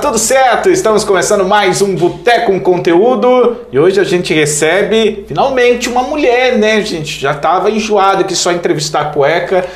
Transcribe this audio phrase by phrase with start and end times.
[0.00, 0.68] tudo certo?
[0.68, 6.58] Estamos começando mais um Boteco com Conteúdo e hoje a gente recebe finalmente uma mulher,
[6.58, 7.18] né, gente?
[7.18, 9.66] Já tava enjoado aqui só entrevistar a cueca,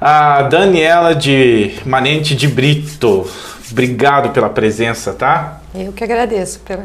[0.00, 3.28] a Daniela de Manente de Brito.
[3.70, 5.60] Obrigado pela presença, tá?
[5.74, 6.84] Eu que agradeço pelo,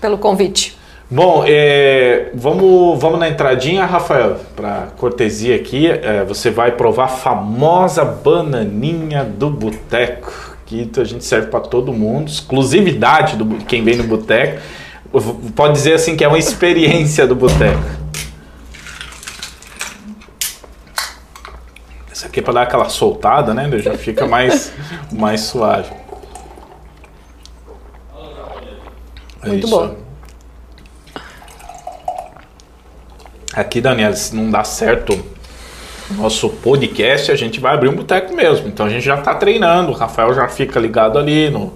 [0.00, 0.78] pelo convite.
[1.10, 5.88] Bom, é, vamos, vamos na entradinha, Rafael, para cortesia aqui.
[5.88, 11.92] É, você vai provar a famosa bananinha do boteco que a gente serve para todo
[11.92, 14.60] mundo, exclusividade do quem vem no boteco.
[15.54, 17.82] Pode dizer assim que é uma experiência do boteco.
[22.12, 23.68] Isso aqui é para dar aquela soltada, né?
[23.78, 24.72] Já fica mais,
[25.10, 25.90] mais suave.
[29.42, 29.76] É Muito isso.
[29.76, 29.96] bom.
[33.52, 35.22] Aqui, Daniela, se não dá certo
[36.16, 38.68] nosso podcast, a gente vai abrir um boteco mesmo.
[38.68, 41.50] Então a gente já está treinando, o Rafael já fica ligado ali.
[41.50, 41.72] No...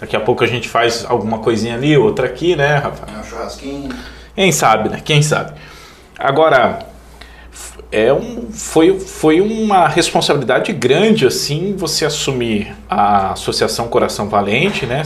[0.00, 3.16] Daqui a pouco a gente faz alguma coisinha ali, outra aqui, né, Rafael?
[3.16, 3.88] É um churrasquinho.
[4.34, 5.00] Quem sabe, né?
[5.02, 5.52] Quem sabe.
[6.18, 6.80] Agora,
[7.90, 15.02] é um, foi, foi uma responsabilidade grande, assim, você assumir a Associação Coração Valente, né?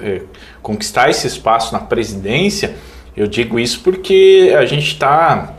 [0.00, 0.22] É,
[0.60, 2.74] conquistar esse espaço na presidência.
[3.16, 5.54] Eu digo isso porque a gente está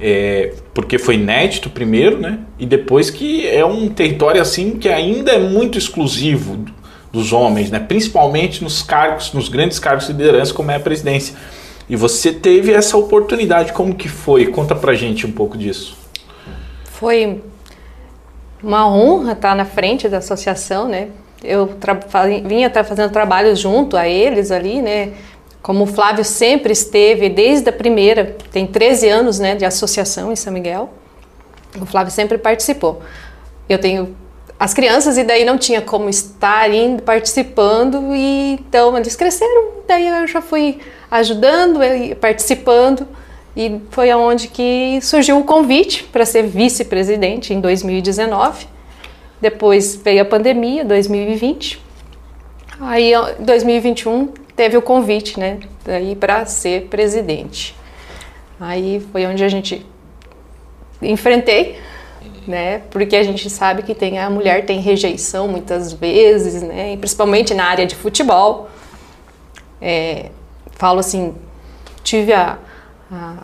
[0.00, 2.40] é, porque foi inédito primeiro, né?
[2.58, 6.64] E depois que é um território assim que ainda é muito exclusivo
[7.12, 7.78] dos homens, né?
[7.78, 11.36] Principalmente nos cargos, nos grandes cargos de liderança, como é a presidência.
[11.88, 14.46] E você teve essa oportunidade, como que foi?
[14.46, 15.96] Conta pra gente um pouco disso.
[16.84, 17.40] Foi
[18.60, 21.08] uma honra estar na frente da associação, né?
[21.42, 21.70] Eu
[22.48, 25.12] vinha fazendo trabalho junto a eles ali, né?
[25.64, 30.36] Como o Flávio sempre esteve desde a primeira, tem 13 anos né, de associação em
[30.36, 30.90] São Miguel,
[31.80, 33.00] o Flávio sempre participou.
[33.66, 34.14] Eu tenho
[34.60, 40.06] as crianças e daí não tinha como estar indo, participando e então eles cresceram, daí
[40.06, 40.80] eu já fui
[41.10, 41.80] ajudando,
[42.20, 43.08] participando
[43.56, 48.66] e foi aonde que surgiu o convite para ser vice-presidente em 2019.
[49.40, 51.82] Depois veio a pandemia, 2020.
[52.80, 57.76] Aí, em 2021, teve o convite, né, daí para ser presidente.
[58.60, 59.84] Aí foi onde a gente
[61.02, 61.78] enfrentei,
[62.46, 67.54] né, porque a gente sabe que tem a mulher tem rejeição muitas vezes, né, principalmente
[67.54, 68.68] na área de futebol.
[69.80, 70.30] É,
[70.72, 71.34] falo assim,
[72.02, 72.58] tive a,
[73.10, 73.34] a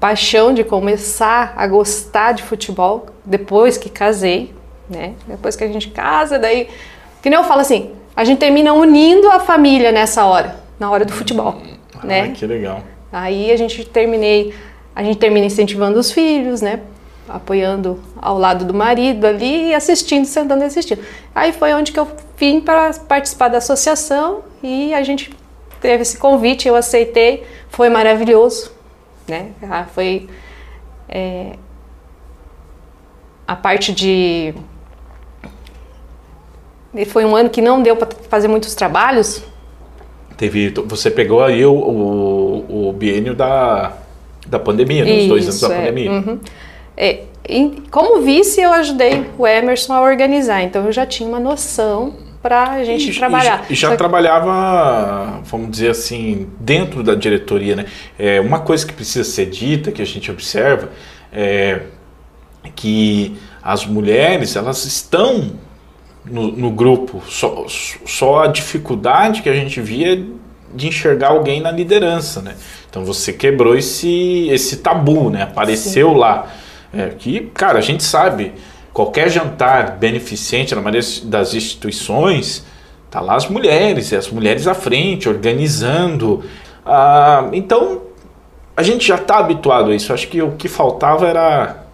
[0.00, 4.52] paixão de começar a gostar de futebol depois que casei,
[4.90, 5.14] né?
[5.28, 6.68] Depois que a gente casa, daí
[7.22, 11.04] que nem eu falo assim, a gente termina unindo a família nessa hora, na hora
[11.04, 11.60] do futebol,
[11.98, 12.30] ah, né?
[12.30, 12.82] Que legal.
[13.12, 14.54] Aí a gente terminei,
[14.94, 16.80] a gente termina incentivando os filhos, né?
[17.28, 21.02] Apoiando ao lado do marido ali e assistindo, sentando e assistindo.
[21.34, 25.34] Aí foi onde que eu vim para participar da associação e a gente
[25.80, 28.72] teve esse convite, eu aceitei, foi maravilhoso,
[29.26, 29.52] né?
[29.62, 30.28] Ah, foi
[31.08, 31.52] é,
[33.46, 34.54] a parte de
[36.94, 39.42] e foi um ano que não deu para fazer muitos trabalhos.
[40.36, 43.92] Teve, você pegou aí o, o, o biênio da,
[44.46, 45.18] da pandemia, né?
[45.22, 45.78] os dois anos da é.
[45.78, 46.10] pandemia.
[46.10, 46.40] Uhum.
[46.96, 47.20] É,
[47.90, 52.70] como vice, eu ajudei o Emerson a organizar, então eu já tinha uma noção para
[52.72, 53.64] a gente e, trabalhar.
[53.70, 57.86] E, já trabalhava, vamos dizer assim, dentro da diretoria, né?
[58.18, 60.90] É, uma coisa que precisa ser dita, que a gente observa,
[61.32, 61.82] é
[62.74, 65.52] que as mulheres, elas estão
[66.24, 67.22] no, no grupo.
[67.28, 70.24] Só, só a dificuldade que a gente via
[70.74, 72.54] de enxergar alguém na liderança, né?
[72.88, 75.42] Então você quebrou esse, esse tabu, né?
[75.42, 76.18] Apareceu Sim.
[76.18, 76.46] lá.
[76.92, 78.52] É, que, cara, a gente sabe,
[78.92, 82.64] qualquer jantar beneficente na maioria das instituições,
[83.10, 86.44] tá lá as mulheres, as mulheres à frente, organizando.
[86.84, 88.02] Ah, então,
[88.76, 90.12] a gente já está habituado a isso.
[90.12, 91.86] Acho que o que faltava era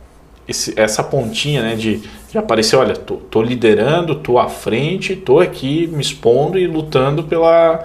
[0.49, 1.77] esse, essa pontinha, né?
[1.77, 6.67] De já apareceu, olha, tô, tô, liderando, tô à frente, tô aqui me expondo e
[6.67, 7.85] lutando pela,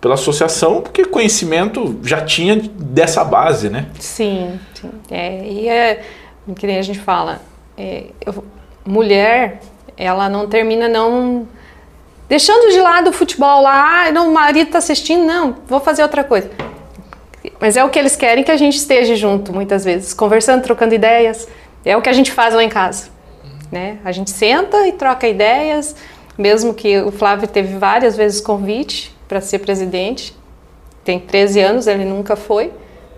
[0.00, 3.86] pela associação, porque conhecimento já tinha dessa base, né?
[3.98, 4.90] Sim, sim.
[5.10, 6.02] É, e é,
[6.54, 7.40] que nem a gente fala,
[7.78, 8.44] é, eu,
[8.84, 9.60] mulher,
[9.96, 11.48] ela não termina não
[12.28, 16.02] deixando de lado o futebol lá, ah, não, o marido tá assistindo, não, vou fazer
[16.02, 16.50] outra coisa.
[17.58, 20.94] Mas é o que eles querem que a gente esteja junto, muitas vezes, conversando, trocando
[20.94, 21.48] ideias.
[21.84, 23.17] É o que a gente faz lá em casa.
[23.70, 23.98] Né?
[24.04, 25.94] A gente senta e troca ideias,
[26.36, 30.34] mesmo que o Flávio teve várias vezes convite para ser presidente.
[31.04, 32.72] Tem 13 anos, ele nunca foi.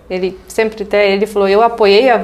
[0.09, 2.19] Ele sempre até ele falou, eu apoiei a,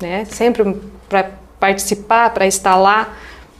[0.00, 0.76] né, sempre
[1.08, 1.30] para
[1.60, 3.14] participar, para estar lá.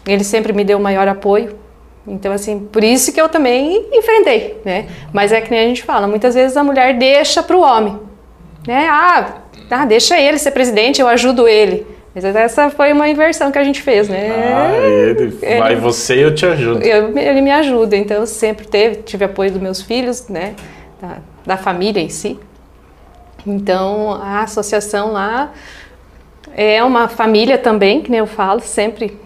[0.07, 1.59] Ele sempre me deu o maior apoio.
[2.07, 4.87] Então, assim, por isso que eu também enfrentei, né?
[5.13, 7.99] Mas é que nem a gente fala, muitas vezes a mulher deixa para o homem,
[8.67, 8.87] né?
[8.89, 11.85] Ah, ah, deixa ele ser presidente, eu ajudo ele.
[12.17, 14.31] Mas essa foi uma inversão que a gente fez, né?
[14.31, 16.83] Ah, ele, ele vai você e eu te ajudo.
[16.83, 20.55] Eu, ele me ajuda, então eu sempre teve, tive apoio dos meus filhos, né?
[20.99, 22.41] Da, da família em si.
[23.47, 25.53] Então a associação lá
[26.55, 29.21] é uma família também, que nem eu falo, sempre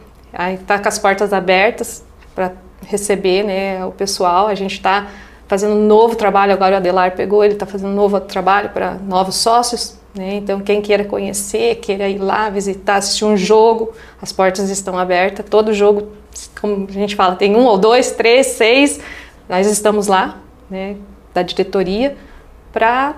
[0.61, 2.05] está com as portas abertas
[2.35, 2.51] para
[2.89, 4.49] receber né, o pessoal.
[4.49, 5.07] A gente está
[5.47, 8.95] fazendo um novo trabalho, agora o Adelar pegou, ele está fazendo um novo trabalho para
[8.95, 10.00] novos sócios.
[10.15, 10.35] Né?
[10.35, 15.47] Então, quem queira conhecer, queira ir lá visitar, assistir um jogo, as portas estão abertas.
[15.49, 16.09] Todo jogo,
[16.61, 19.01] como a gente fala, tem um ou dois, três, seis,
[19.49, 20.97] nós estamos lá, né,
[21.33, 22.17] da diretoria,
[22.73, 23.17] para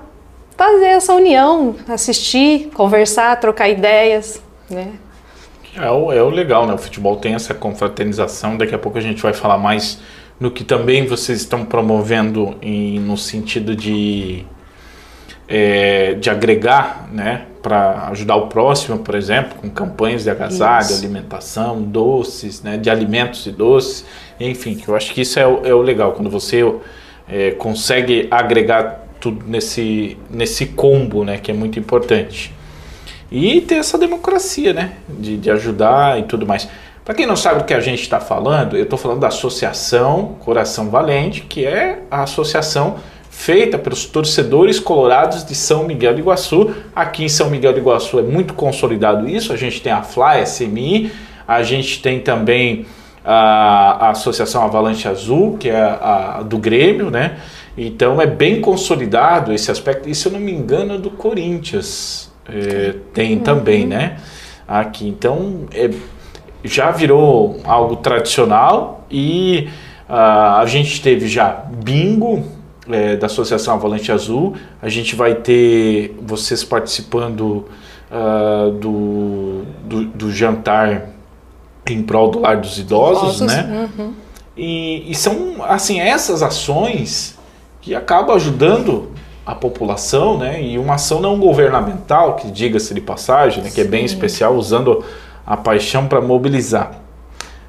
[0.56, 4.42] fazer essa união, assistir, conversar, trocar ideias.
[4.68, 4.92] Né?
[5.74, 6.74] É o, é o legal, né?
[6.74, 8.58] O futebol tem essa confraternização.
[8.58, 10.00] Daqui a pouco a gente vai falar mais
[10.38, 14.44] no que também vocês estão promovendo em, no sentido de,
[15.48, 17.46] é, de agregar, né?
[17.62, 21.04] Para ajudar o próximo, por exemplo, com campanhas de agasalho, isso.
[21.04, 22.76] alimentação, doces, né?
[22.76, 24.04] De alimentos e doces,
[24.40, 24.80] enfim.
[24.86, 26.62] Eu acho que isso é o, é o legal, quando você
[27.28, 31.38] é, consegue agregar tudo nesse, nesse combo, né?
[31.38, 32.52] Que é muito importante.
[33.30, 34.92] E ter essa democracia, né?
[35.08, 36.68] De, de ajudar e tudo mais.
[37.04, 40.36] Para quem não sabe do que a gente está falando, eu estou falando da Associação
[40.38, 42.96] Coração Valente, que é a associação
[43.42, 46.72] feita pelos torcedores colorados de São Miguel de Iguaçu.
[46.94, 49.52] Aqui em São Miguel de Iguaçu é muito consolidado isso.
[49.52, 51.10] A gente tem a FLA, SMI,
[51.46, 52.86] a gente tem também
[53.24, 57.38] a, a Associação Avalanche Azul, que é a, a do Grêmio, né?
[57.76, 60.08] Então é bem consolidado esse aspecto.
[60.08, 63.42] E se eu não me engano, é do Corinthians é, tem uhum.
[63.42, 64.18] também, né?
[64.68, 65.08] Aqui.
[65.08, 65.90] Então, é,
[66.62, 69.68] já virou algo tradicional e
[70.08, 70.12] uh,
[70.58, 72.61] a gente teve já bingo
[72.92, 74.54] é, da Associação Avalanche Azul.
[74.80, 77.66] A gente vai ter vocês participando
[78.10, 81.08] uh, do, do, do, jantar
[81.86, 83.88] em prol do lar dos idosos, idosos né?
[83.98, 84.12] Uhum.
[84.56, 87.38] E, e são, assim, essas ações
[87.80, 89.10] que acabam ajudando
[89.44, 90.62] a população, né?
[90.62, 93.70] E uma ação não governamental, que diga-se de passagem, né?
[93.70, 95.04] que é bem especial, usando
[95.44, 97.00] a paixão para mobilizar.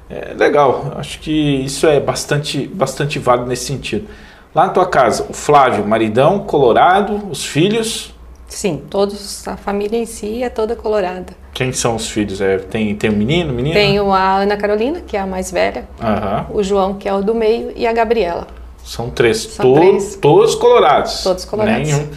[0.08, 1.32] É legal, acho que
[1.64, 4.06] isso é bastante, bastante válido nesse sentido.
[4.54, 8.14] Lá na tua casa, o Flávio, maridão, colorado, os filhos?
[8.46, 11.34] Sim, todos, a família em si é toda colorada.
[11.52, 12.40] Quem são os filhos?
[12.40, 13.74] É, tem, tem um menino, menina?
[13.74, 16.58] Tenho a Ana Carolina, que é a mais velha, uhum.
[16.58, 18.46] o João, que é o do meio, e a Gabriela.
[18.84, 19.38] São três.
[19.38, 20.16] São to três.
[20.16, 21.22] Todos colorados.
[21.24, 21.88] Todos colorados.
[21.88, 22.08] Nenhum.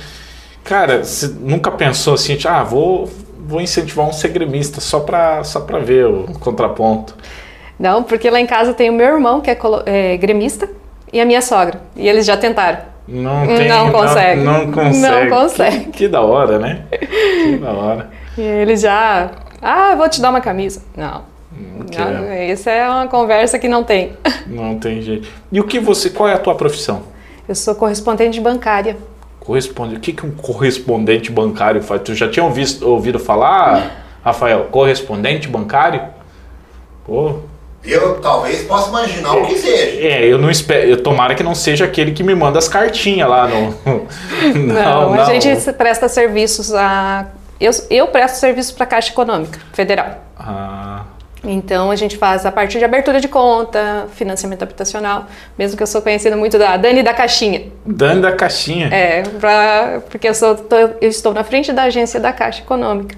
[0.63, 5.61] Cara, você nunca pensou assim, ah, vou, vou incentivar um ser gremista só para só
[5.61, 7.15] pra ver o contraponto?
[7.79, 10.69] Não, porque lá em casa tem o meu irmão, que é, é gremista,
[11.12, 11.81] e a minha sogra.
[11.95, 12.80] E eles já tentaram.
[13.07, 14.42] Não, tem, não consegue.
[14.42, 15.30] Não, não consegue.
[15.30, 15.86] Não consegue.
[15.86, 16.83] Que, que da hora, né?
[16.92, 18.09] Que da hora.
[18.38, 19.31] E eles já.
[19.62, 20.81] Ah, vou te dar uma camisa.
[20.95, 21.24] Não.
[21.51, 24.13] Não, isso é uma conversa que não tem.
[24.45, 25.27] Não tem jeito.
[25.51, 27.04] E o que você, qual é a tua profissão?
[27.48, 28.95] Eu sou correspondente bancária.
[29.39, 29.95] Corresponde.
[29.95, 32.01] O que, que um correspondente bancário faz?
[32.01, 34.66] Tu já tinha ouvido, ouvido falar, Rafael?
[34.66, 36.02] Correspondente bancário?
[37.06, 37.40] Pô.
[37.87, 40.06] Eu talvez possa imaginar o que seja.
[40.06, 40.89] É, eu não espero.
[40.89, 43.73] Eu tomara que não seja aquele que me manda as cartinhas lá no.
[43.85, 44.06] não,
[44.53, 47.27] não, não, a gente presta serviços a.
[47.59, 50.21] Eu, eu presto serviços para a Caixa Econômica Federal.
[50.37, 51.03] Ah.
[51.44, 55.25] Então a gente faz a parte de abertura de conta, financiamento habitacional,
[55.57, 57.71] mesmo que eu sou conhecida muito da Dani da Caixinha.
[57.85, 58.87] Dani da Caixinha.
[58.87, 63.15] É, pra, porque eu, sou, tô, eu estou na frente da agência da Caixa Econômica.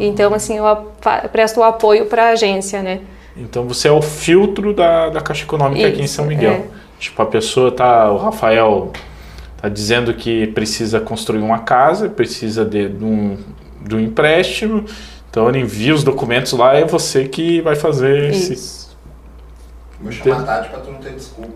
[0.00, 0.92] Então, assim, eu
[1.32, 3.00] presto o apoio para a agência, né?
[3.38, 6.52] Então você é o filtro da, da Caixa Econômica Isso, aqui em São Miguel.
[6.52, 6.64] É.
[6.98, 8.10] Tipo, a pessoa tá.
[8.10, 8.92] O Rafael
[9.60, 13.36] tá dizendo que precisa construir uma casa, precisa de, de um,
[13.86, 14.84] de um empréstimo
[15.30, 18.52] então ele envia os documentos lá e é você que vai fazer Isso.
[18.52, 18.88] esse.
[20.00, 21.52] Vou chamar a Tati pra tu não ter desculpa.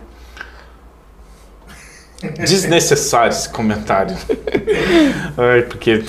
[2.38, 4.16] Desnecessário esse comentário.
[5.36, 6.04] Ai, porque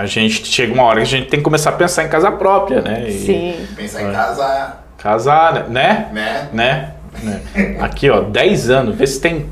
[0.00, 2.30] a gente chega uma hora que a gente tem que começar a pensar em casa
[2.30, 3.08] própria, né?
[3.08, 3.66] E, Sim.
[3.76, 4.86] Pensar em casar.
[4.98, 6.08] Casar, né?
[6.12, 6.48] Né?
[6.52, 6.90] Né?
[7.22, 7.76] né?
[7.80, 8.96] Aqui, ó, 10 anos.
[8.96, 9.46] Vê se tem.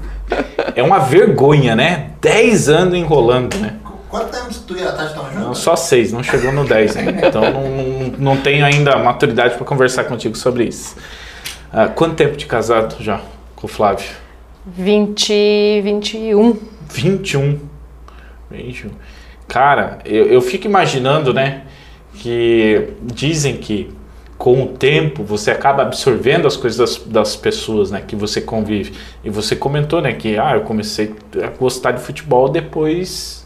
[0.74, 2.10] É uma vergonha, né?
[2.20, 3.74] 10 anos enrolando, né?
[4.14, 5.40] Quanto tempo tu e a Tati estão juntos?
[5.40, 7.26] Não, só seis, não chegou no 10 ainda.
[7.26, 10.96] Então não, não, não tenho ainda maturidade para conversar contigo sobre isso.
[11.72, 13.20] Uh, quanto tempo de casado já
[13.56, 14.06] com o Flávio?
[14.66, 16.56] 20, 21.
[16.88, 17.60] 21.
[18.52, 18.90] 21.
[19.48, 21.62] Cara, eu, eu fico imaginando, né?
[22.14, 23.90] Que dizem que
[24.36, 28.92] com o tempo você acaba absorvendo as coisas das, das, pessoas, né, que você convive.
[29.22, 33.44] E você comentou, né, que ah, eu comecei a gostar de futebol depois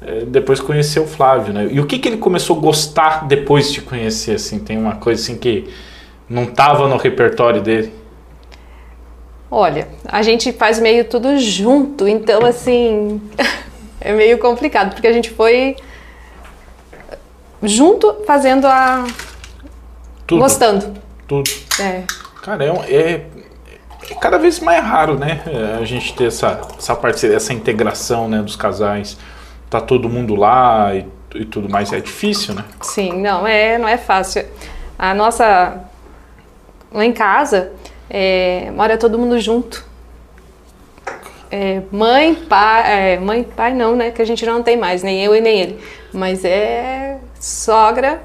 [0.00, 1.68] é, depois conhecer o Flávio, né?
[1.70, 4.58] E o que que ele começou a gostar depois de conhecer assim?
[4.58, 5.68] Tem uma coisa assim que
[6.28, 7.92] não estava no repertório dele.
[9.50, 13.20] Olha, a gente faz meio tudo junto, então assim,
[14.06, 15.76] é meio complicado, porque a gente foi
[17.62, 19.04] junto fazendo a
[20.26, 20.40] Tudo.
[20.40, 20.94] gostando.
[21.26, 21.50] Tudo.
[21.80, 22.02] É.
[22.42, 23.26] Cara, é, é-
[24.10, 25.42] é cada vez mais raro, né?
[25.80, 29.18] A gente ter essa, essa parceria, essa integração né, dos casais.
[29.68, 31.92] Tá todo mundo lá e, e tudo mais.
[31.92, 32.64] É difícil, né?
[32.82, 34.46] Sim, não é, não é fácil.
[34.96, 35.80] A nossa
[36.92, 37.72] lá em casa
[38.08, 39.84] é, mora todo mundo junto.
[41.50, 44.10] É, mãe, pai, é, mãe, pai não, né?
[44.10, 45.78] Que a gente não tem mais, nem eu e nem ele.
[46.12, 48.20] Mas é sogra,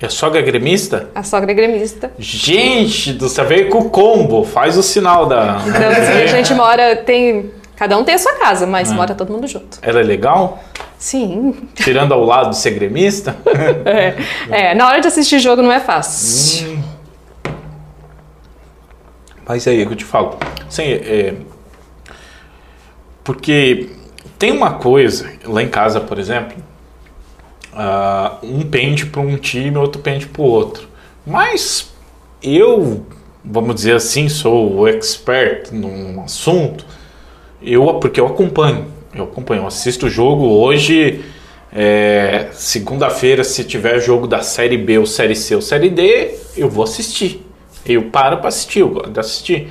[0.00, 1.08] É sogra gremista?
[1.14, 2.10] a sogra é gremista.
[2.18, 4.44] Gente do céu, veio com o combo.
[4.44, 5.62] Faz o sinal da.
[5.66, 7.50] Então assim, a gente mora, tem.
[7.76, 9.78] Cada um tem a sua casa, mas mora todo mundo junto.
[9.82, 10.62] Ela é legal?
[10.98, 11.68] Sim.
[11.74, 13.36] Tirando ao lado de ser gremista?
[13.84, 16.78] É, é, na hora de assistir jogo não é fácil.
[19.46, 20.38] Mas aí, é que eu te falo.
[20.68, 21.34] Assim, é,
[23.24, 23.90] porque
[24.38, 26.56] tem uma coisa, lá em casa, por exemplo,
[27.72, 30.88] ah, um pende para um time, outro pende para o outro.
[31.26, 31.92] Mas
[32.42, 33.06] eu,
[33.44, 36.84] vamos dizer assim, sou o expert num assunto,
[37.62, 41.24] eu, porque eu acompanho, eu acompanho, eu assisto o jogo hoje,
[41.74, 46.68] é, segunda-feira, se tiver jogo da Série B ou Série C ou Série D, eu
[46.68, 47.46] vou assistir.
[47.86, 49.68] Eu paro para assistir, eu gosto de assistir.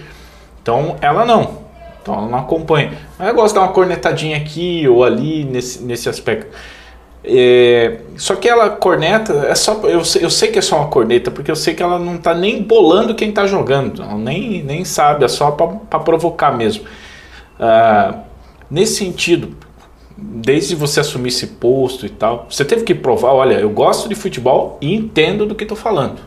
[0.62, 1.61] Então ela não.
[2.02, 2.94] Então ela não acompanha.
[3.18, 6.48] Mas eu gosto de dar uma cornetadinha aqui ou ali nesse, nesse aspecto.
[7.24, 10.88] É, só que ela corneta, é só, eu, sei- eu sei que é só uma
[10.88, 14.02] corneta, porque eu sei que ela não tá nem bolando quem tá jogando.
[14.02, 16.84] Ela nem, nem sabe, é só para provocar mesmo.
[17.60, 18.16] Ah,
[18.72, 19.56] nesse sentido,
[20.18, 24.16] desde você assumir esse posto e tal, você teve que provar, olha, eu gosto de
[24.16, 26.20] futebol e entendo do que tô falando.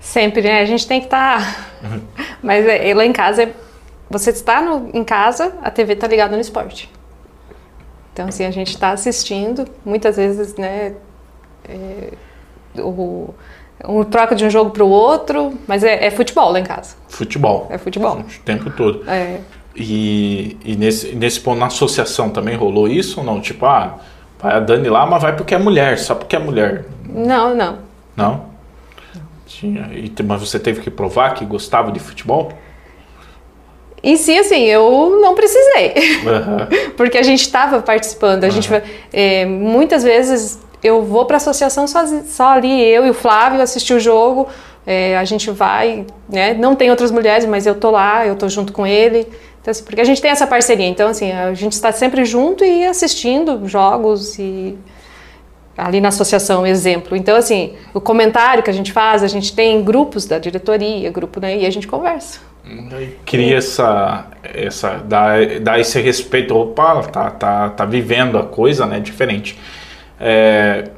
[0.00, 0.60] Sempre, né?
[0.60, 1.66] A gente tem que estar.
[2.42, 3.54] Mas é, lá em casa, é-
[4.10, 6.90] você está no- em casa, a TV está ligada no esporte.
[8.12, 10.94] Então, assim, a gente está assistindo, muitas vezes, né?
[11.68, 12.12] é,
[12.80, 13.34] o,
[13.84, 16.96] um troca de um jogo para o outro, mas é, é futebol lá em casa.
[17.08, 17.66] Futebol.
[17.70, 18.18] É futebol.
[18.20, 19.02] O tempo todo.
[19.08, 19.40] É,
[19.74, 23.40] E, e nesse, nesse ponto, na associação também rolou isso ou não?
[23.40, 23.98] Tipo, ah,
[24.38, 26.86] vai a Dani lá, mas vai porque é mulher, só porque é mulher.
[27.04, 27.78] não, não.
[28.16, 28.44] Não?
[29.46, 29.90] Tinha.
[29.92, 32.52] E, mas você teve que provar que gostava de futebol?
[34.06, 35.92] Em si, assim, eu não precisei.
[36.26, 36.68] Aham.
[36.96, 38.44] Porque a gente estava participando.
[38.44, 38.70] A gente,
[39.12, 43.60] é, muitas vezes eu vou para a associação sozi- só ali, eu e o Flávio
[43.60, 44.46] assistir o jogo.
[44.86, 46.54] é, a gente vai, né?
[46.54, 49.26] Não tem outras mulheres, mas eu tô lá, eu tô junto com ele.
[49.60, 50.86] Então, assim, porque a gente tem essa parceria.
[50.86, 54.78] Então, assim, a gente está sempre junto e assistindo jogos e
[55.76, 57.16] ali na associação, exemplo.
[57.16, 61.40] Então, assim, o comentário que a gente faz, a gente tem grupos da diretoria, grupo,
[61.40, 61.56] né?
[61.58, 62.38] E a gente conversa.
[63.24, 64.26] Cria essa.
[64.42, 66.54] essa dá, dá esse respeito.
[66.56, 68.98] Opa, tá, tá, tá vivendo a coisa, né?
[68.98, 69.58] Diferente.
[70.18, 70.90] É,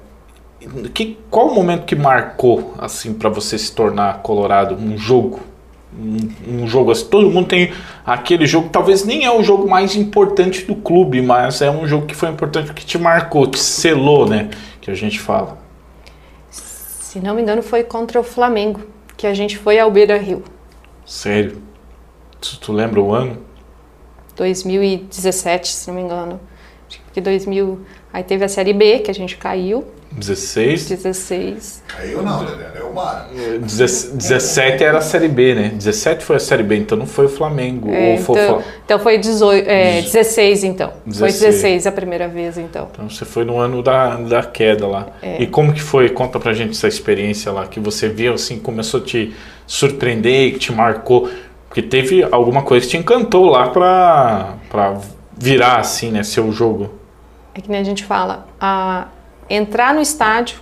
[0.95, 4.75] que, qual o momento que marcou, assim, para você se tornar colorado?
[4.75, 5.41] Um jogo?
[5.97, 7.07] Um, um jogo assim.
[7.07, 7.73] Todo mundo tem
[8.05, 12.07] aquele jogo, talvez nem é o jogo mais importante do clube, mas é um jogo
[12.07, 14.51] que foi importante, que te marcou, que selou, né?
[14.81, 15.59] Que a gente fala.
[16.51, 18.81] Se não me engano, foi contra o Flamengo,
[19.17, 20.43] que a gente foi ao Beira Rio.
[21.09, 21.63] Sério.
[22.39, 23.39] Tu, tu lembra o ano?
[24.37, 26.39] 2017, se não me engano.
[26.87, 27.81] Acho que 2000.
[28.13, 30.89] Aí teve a Série B, que a gente caiu, 16?
[30.89, 31.83] 16.
[31.87, 32.71] Caiu não, Daniel.
[32.75, 33.19] Eu moro.
[33.61, 35.69] 17 era a Série B, né?
[35.75, 37.91] 17 foi a Série B, então não foi o Flamengo.
[37.93, 40.93] É, ou foi o então, Fla- então foi 18, é, 16, então.
[41.05, 41.41] Foi 16.
[41.41, 42.89] 16 a primeira vez, então.
[42.93, 45.07] Então você foi no ano da, da queda lá.
[45.23, 45.43] É.
[45.43, 46.09] E como que foi?
[46.09, 49.35] Conta pra gente essa experiência lá, que você viu assim, começou a te
[49.67, 51.29] surpreender, que te marcou.
[51.69, 54.97] Porque teve alguma coisa que te encantou lá pra, pra
[55.37, 56.23] virar assim, né?
[56.23, 56.91] Seu jogo.
[57.55, 59.09] É que nem a gente fala, a,
[59.49, 60.61] entrar no estádio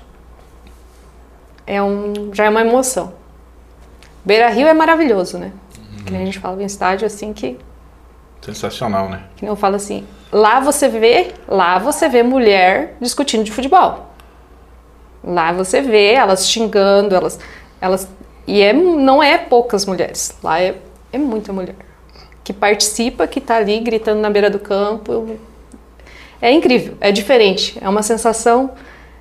[1.67, 3.15] é um, já é uma emoção.
[4.25, 5.53] Beira Rio é maravilhoso, né?
[6.05, 7.59] Que nem a gente fala, um estádio assim que
[8.43, 9.25] Sensacional, né?
[9.37, 14.07] Que eu falo assim, lá você vê, lá você vê mulher discutindo de futebol.
[15.25, 17.41] Lá você vê elas xingando, elas,
[17.81, 18.09] elas
[18.47, 20.77] e é, não é poucas mulheres, lá é,
[21.13, 21.75] é muita mulher
[22.47, 25.37] que participa, que tá ali gritando na beira do campo.
[26.41, 28.73] É incrível, é diferente, é uma sensação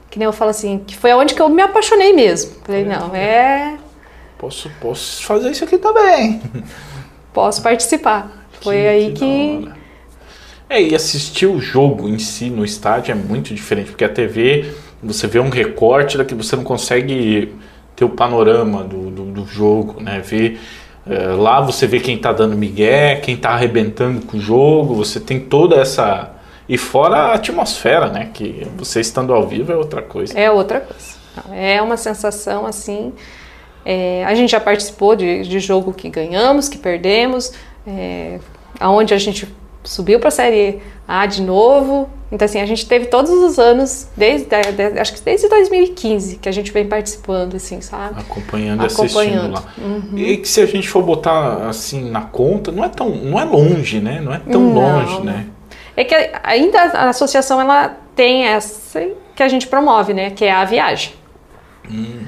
[0.10, 2.54] que nem eu falo assim, que foi onde que eu me apaixonei mesmo.
[2.64, 3.78] Falei, não, é.
[4.38, 6.42] Posso, posso fazer isso aqui também.
[7.34, 8.48] Posso participar.
[8.62, 9.70] Foi Que- aí que que.
[10.70, 14.74] É, e assistir o jogo em si no estádio é muito diferente, porque a TV,
[15.02, 17.54] você vê um recorte daqui, você não consegue
[17.96, 20.20] ter o panorama do, do, do jogo, né?
[20.22, 20.60] Ver,
[21.08, 25.20] eh, lá você vê quem tá dando migué, quem tá arrebentando com o jogo, você
[25.20, 26.32] tem toda essa...
[26.68, 28.30] E fora a atmosfera, né?
[28.34, 30.38] Que você estando ao vivo é outra coisa.
[30.38, 31.16] É outra coisa.
[31.54, 33.14] É uma sensação assim.
[33.86, 37.52] é, a gente já participou de, de jogo que ganhamos, que perdemos,
[37.86, 38.40] é,
[38.80, 39.48] aonde a gente
[39.84, 42.10] subiu para a série A de novo.
[42.32, 46.50] Então assim, a gente teve todos os anos desde de- acho que desde 2015 que
[46.50, 48.20] a gente vem participando, assim, sabe?
[48.20, 49.54] Acompanhando e assistindo Acompanhando.
[49.54, 49.64] lá.
[50.16, 53.44] E que se a gente for botar assim na conta, não é tão, não é
[53.46, 54.20] longe, né?
[54.20, 55.46] Não é tão Não, longe, né?
[55.98, 59.02] É que ainda a associação ela tem essa
[59.36, 60.30] que a gente promove, né?
[60.32, 61.14] Que é a viagem.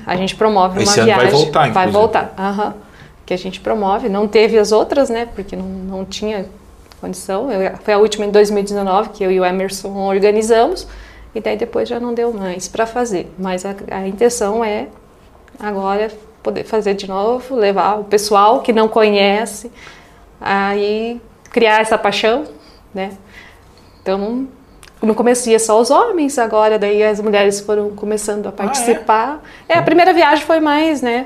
[0.06, 0.84] A gente promove Hum.
[0.84, 1.40] Esse uma ano vai viagem.
[1.44, 1.92] voltar, Vai inclusive.
[1.92, 2.34] voltar.
[2.38, 2.74] aham.
[3.26, 4.08] Que a gente promove.
[4.08, 5.28] Não teve as outras, né?
[5.36, 6.46] Porque não, não tinha
[7.02, 7.52] condição.
[7.52, 10.88] Eu- foi a última em 2019 que eu e o Emerson organizamos.
[11.36, 13.32] E daí depois já não deu mais para fazer.
[13.38, 14.88] Mas a, a intenção é
[15.60, 16.10] agora
[16.42, 19.70] poder fazer de novo, levar o pessoal que não conhece,
[20.40, 21.20] aí
[21.52, 22.46] criar essa paixão,
[22.94, 23.12] né?
[24.08, 24.48] Então,
[25.02, 29.44] no começo ia só os homens, agora daí as mulheres foram começando a participar.
[29.68, 29.78] é?
[29.78, 31.26] a primeira viagem foi mais, né?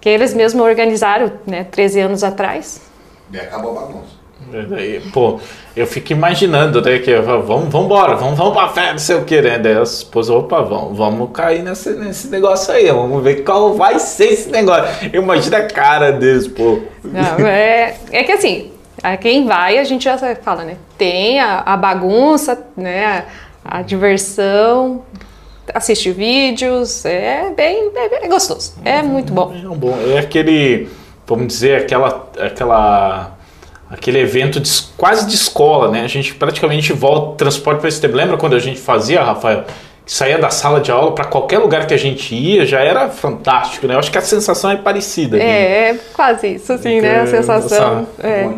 [0.00, 1.64] Que eles mesmos organizaram, né?
[1.64, 2.80] 13 anos atrás.
[3.30, 4.24] E acabou a bagunça.
[4.54, 5.38] É, daí, Pô,
[5.76, 9.24] eu fico imaginando, né, que vamos, vamos embora, vamos, vamos pra fé, não sei o
[9.24, 9.58] que, né?
[9.58, 13.98] Daí as esposas, opa, vamos, vamos cair nesse, nesse negócio aí, vamos ver qual vai
[13.98, 15.10] ser esse negócio.
[15.12, 16.80] Eu imagino a cara deles, pô.
[17.02, 18.70] Não, é, é que assim,
[19.04, 20.78] a quem vai, a gente já fala, né?
[20.96, 23.26] Tem a, a bagunça, né?
[23.62, 25.02] A, a diversão,
[25.74, 28.74] assiste vídeos, é bem, é gostoso.
[28.82, 29.54] É muito bom.
[29.54, 30.88] É bom, é aquele,
[31.26, 33.36] vamos dizer, aquela, aquela,
[33.90, 36.00] aquele evento de, quase de escola, né?
[36.00, 38.16] A gente praticamente volta, transporte para esse tempo.
[38.16, 39.64] Lembra quando a gente fazia, Rafael?
[40.04, 43.08] Que saía da sala de aula para qualquer lugar que a gente ia, já era
[43.08, 43.94] fantástico, né?
[43.94, 45.38] Eu acho que a sensação é parecida.
[45.38, 45.44] né?
[45.44, 47.20] É, é quase isso, assim, né?
[47.20, 48.06] A É, sensação.
[48.22, 48.44] É.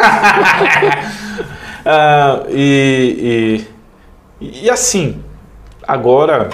[1.84, 3.64] Ah, e,
[4.40, 5.22] e, e assim,
[5.88, 6.50] agora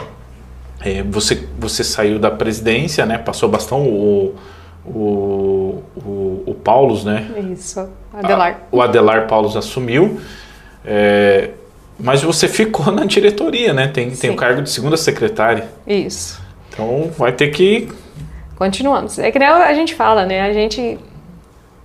[0.81, 3.19] é, você, você saiu da presidência, né?
[3.19, 4.37] Passou bastão o,
[4.85, 7.27] o, o, o Paulos, né?
[7.53, 8.59] Isso, Adelar.
[8.63, 10.21] Ah, o Adelar Paulos assumiu.
[10.85, 11.51] é,
[11.99, 13.89] mas você ficou na diretoria, né?
[13.89, 15.69] Tem, tem o cargo de segunda secretária.
[15.87, 16.41] Isso.
[16.69, 17.89] Então vai ter que.
[18.57, 19.19] Continuamos.
[19.19, 20.43] É que nem a gente fala, né?
[20.43, 20.99] A gente,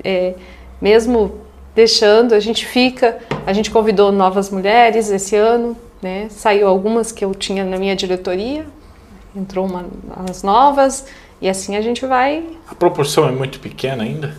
[0.04, 0.34] é,
[0.82, 1.41] mesmo
[1.74, 3.17] deixando, a gente fica.
[3.45, 6.28] A gente convidou novas mulheres esse ano, né?
[6.30, 8.65] Saiu algumas que eu tinha na minha diretoria,
[9.36, 9.86] entrou uma,
[10.30, 11.08] as novas,
[11.41, 12.43] e assim a gente vai.
[12.69, 14.36] A proporção é muito pequena ainda?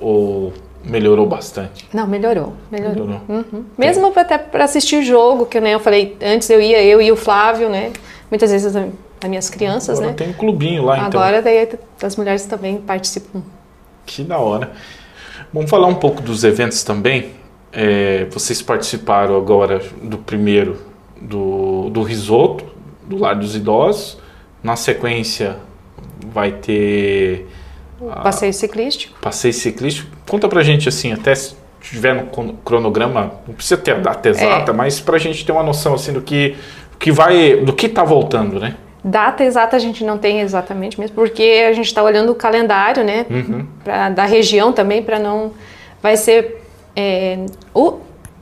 [0.00, 0.52] Ou
[0.84, 1.88] melhorou bastante?
[1.92, 3.06] Não, melhorou, melhorou.
[3.06, 3.20] Melhorou.
[3.28, 3.64] Uhum.
[3.78, 7.10] Mesmo pra- até para assistir jogo, que nem eu falei, antes eu ia, eu e
[7.12, 7.92] o Flávio, né?
[8.30, 8.88] Muitas vezes as
[9.24, 10.16] as minhas crianças, Agora né?
[10.16, 11.20] tem um clubinho lá, então.
[11.20, 11.68] Agora daí
[12.02, 13.40] as mulheres também participam.
[14.04, 14.72] Que da hora.
[15.52, 17.30] Vamos falar um pouco dos eventos também.
[17.72, 20.76] É, vocês participaram agora do primeiro
[21.20, 22.64] do, do risoto,
[23.06, 24.18] do Lar dos Idosos.
[24.60, 25.56] Na sequência
[26.26, 27.46] vai ter
[28.22, 29.18] Passeio ciclístico.
[29.20, 30.10] passeio ciclístico.
[30.28, 32.26] Conta pra gente assim, até se tiver no
[32.64, 36.22] cronograma, não precisa ter a data exata, mas pra gente ter uma noção assim do
[36.22, 36.56] que,
[36.98, 38.76] que vai, do que tá voltando, né?
[39.04, 43.02] Data exata a gente não tem exatamente mesmo, porque a gente está olhando o calendário,
[43.02, 43.66] né, Uhum.
[43.82, 45.50] pra, da região também, para não.
[46.00, 46.62] Vai ser.
[46.94, 47.98] é, o,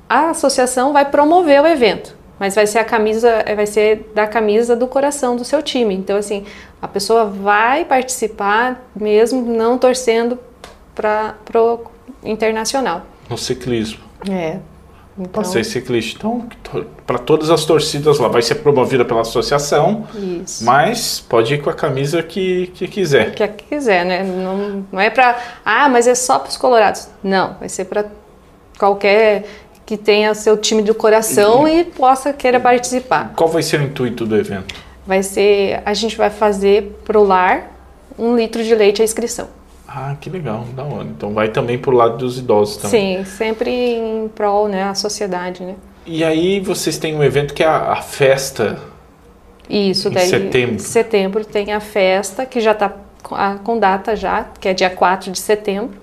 [0.09, 4.27] a associação vai promover o evento, mas vai ser a camisa, é, vai ser da
[4.27, 5.95] camisa do coração do seu time.
[5.95, 6.47] Então, assim,
[6.81, 10.39] a pessoa vai participar mesmo não torcendo
[10.95, 11.85] para pro
[12.25, 13.03] internacional.
[13.29, 14.01] No ciclismo.
[14.29, 14.57] É.
[15.19, 16.47] Então, Passeio ciclístico.
[16.63, 20.07] Então, para todas as torcidas lá, vai ser promovida pela associação,
[20.43, 20.65] isso.
[20.65, 23.35] mas pode ir com a camisa que, que quiser.
[23.35, 24.23] que quiser, né?
[24.23, 27.07] Não, não é para ah, mas é só para os colorados.
[27.23, 28.07] Não, vai ser para
[28.79, 29.45] qualquer
[29.91, 33.33] que tenha seu time do coração e possa queira participar.
[33.35, 34.73] Qual vai ser o intuito do evento?
[35.05, 37.73] Vai ser, a gente vai fazer pro lar
[38.17, 39.49] um litro de leite à inscrição.
[39.89, 41.09] Ah, que legal, da hora.
[41.09, 43.19] Então vai também pro lado dos idosos também.
[43.19, 45.75] Sim, sempre em prol, né, a sociedade, né?
[46.07, 48.79] E aí vocês têm um evento que é a, a festa.
[49.69, 50.79] Isso, Em daí setembro.
[50.79, 52.93] setembro tem a festa que já está
[53.65, 55.99] com data já, que é dia 4 de setembro.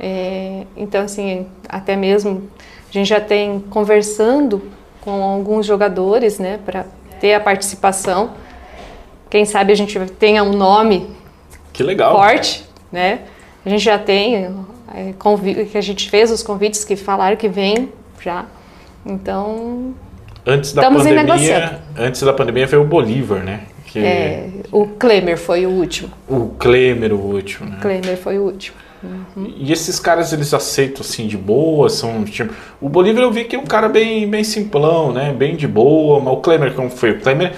[0.00, 2.50] É, então, assim, até mesmo
[2.92, 4.62] a gente já tem conversando
[5.00, 6.84] com alguns jogadores, né, para
[7.20, 8.32] ter a participação.
[9.30, 11.08] Quem sabe a gente tenha um nome
[11.72, 12.14] Que legal.
[12.14, 13.20] forte, né?
[13.64, 14.54] A gente já tem
[14.94, 18.44] é, convi- que a gente fez os convites que falaram que vem já.
[19.06, 19.94] Então,
[20.44, 23.60] Antes da Estamos em pandemia, antes da pandemia veio o Bolívar, né?
[23.86, 26.10] Que é, o Klemer foi o último.
[26.28, 27.78] o Klemer o último, né?
[27.80, 28.76] Klemer foi o último.
[29.58, 33.56] E esses caras eles aceitam assim de boa, são tipo, o Bolívar eu vi que
[33.56, 35.32] é um cara bem bem simplão, né?
[35.32, 37.12] Bem de boa, mas o Klemer como foi?
[37.12, 37.52] O Klemer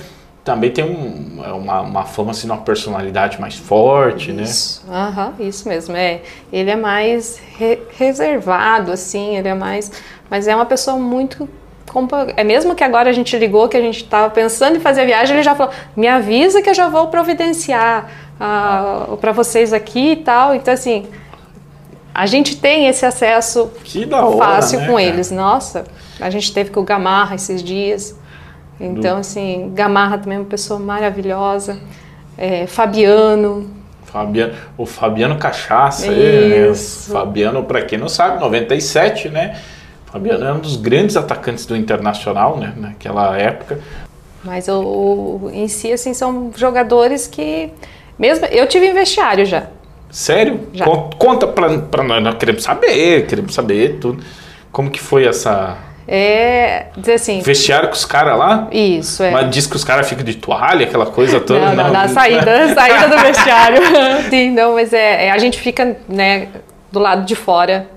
[0.44, 4.42] também tem um, é uma, uma fama assim, uma personalidade mais forte, né?
[4.42, 5.96] Isso, aham, isso mesmo.
[5.96, 6.20] É,
[6.52, 9.90] ele é mais re- reservado, assim, ele é mais.
[10.30, 11.48] Mas é uma pessoa muito.
[12.36, 15.04] É mesmo que agora a gente ligou, que a gente estava pensando em fazer a
[15.04, 18.10] viagem, ele já falou: me avisa que eu já vou providenciar
[19.20, 20.54] para vocês aqui e tal.
[20.54, 21.06] Então, assim,
[22.14, 23.70] a gente tem esse acesso
[24.12, 25.02] hora, fácil né, com cara?
[25.04, 25.30] eles.
[25.30, 25.84] Nossa,
[26.20, 28.16] a gente teve com o Gamarra esses dias.
[28.80, 31.78] Então, assim, Gamarra também é uma pessoa maravilhosa.
[32.36, 33.70] É, Fabiano,
[34.04, 36.74] Fabiano, o Fabiano Cachaça, é, né?
[36.74, 39.60] Fabiano, para quem não sabe, 97, né?
[40.06, 42.72] Fabiano é um dos grandes atacantes do Internacional, né?
[42.76, 43.80] Naquela época.
[44.44, 44.80] Mas o,
[45.44, 47.70] o- em si, assim, são jogadores que.
[48.18, 48.46] Mesmo.
[48.46, 49.64] Eu tive em vestiário já.
[50.14, 50.60] Sério?
[50.72, 50.84] Já.
[50.84, 54.22] Con- Conta pra, pra nós, nós queremos saber, queremos saber tudo.
[54.70, 56.86] Como que foi essa É.
[56.96, 57.40] Dizer assim.
[57.40, 58.68] vestiário com os caras lá?
[58.70, 59.30] Isso, é.
[59.32, 61.58] Mas diz que os caras ficam de toalha, aquela coisa toda.
[61.60, 63.78] Não, não, na saída, saída do vestiário.
[64.30, 66.46] Sim, não, mas é, é, a gente fica, né,
[66.92, 67.88] do lado de fora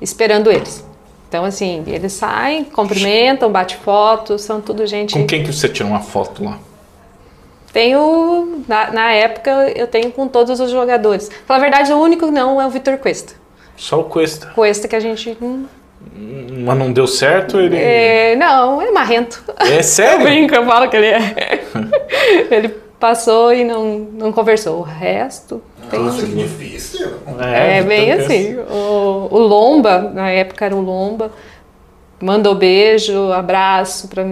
[0.00, 0.84] esperando eles.
[1.28, 5.12] Então, assim, eles saem, cumprimentam, bate foto, são tudo gente.
[5.14, 6.58] Com quem que você tirou uma foto lá?
[7.74, 11.28] Tenho, na, na época, eu tenho com todos os jogadores.
[11.28, 13.34] Pra falar a verdade, o único não é o Vitor Cuesta.
[13.76, 14.52] Só o Cuesta.
[14.54, 15.36] Cuesta que a gente.
[15.42, 15.66] hum,
[16.64, 17.76] Mas não deu certo, ele.
[17.76, 19.42] É, não, é marrento.
[19.58, 20.22] É Eu sério?
[20.22, 21.64] brinco, eu falo que ele é.
[22.48, 22.68] ele
[23.00, 24.78] passou e não, não conversou.
[24.78, 25.60] O resto.
[25.90, 25.98] Tem...
[25.98, 27.08] Nossa, que difícil.
[27.40, 28.32] É, bem Vitor Cuesta.
[28.34, 28.56] assim.
[28.70, 31.32] O, o Lomba, na época era o Lomba,
[32.22, 34.24] mandou beijo, abraço para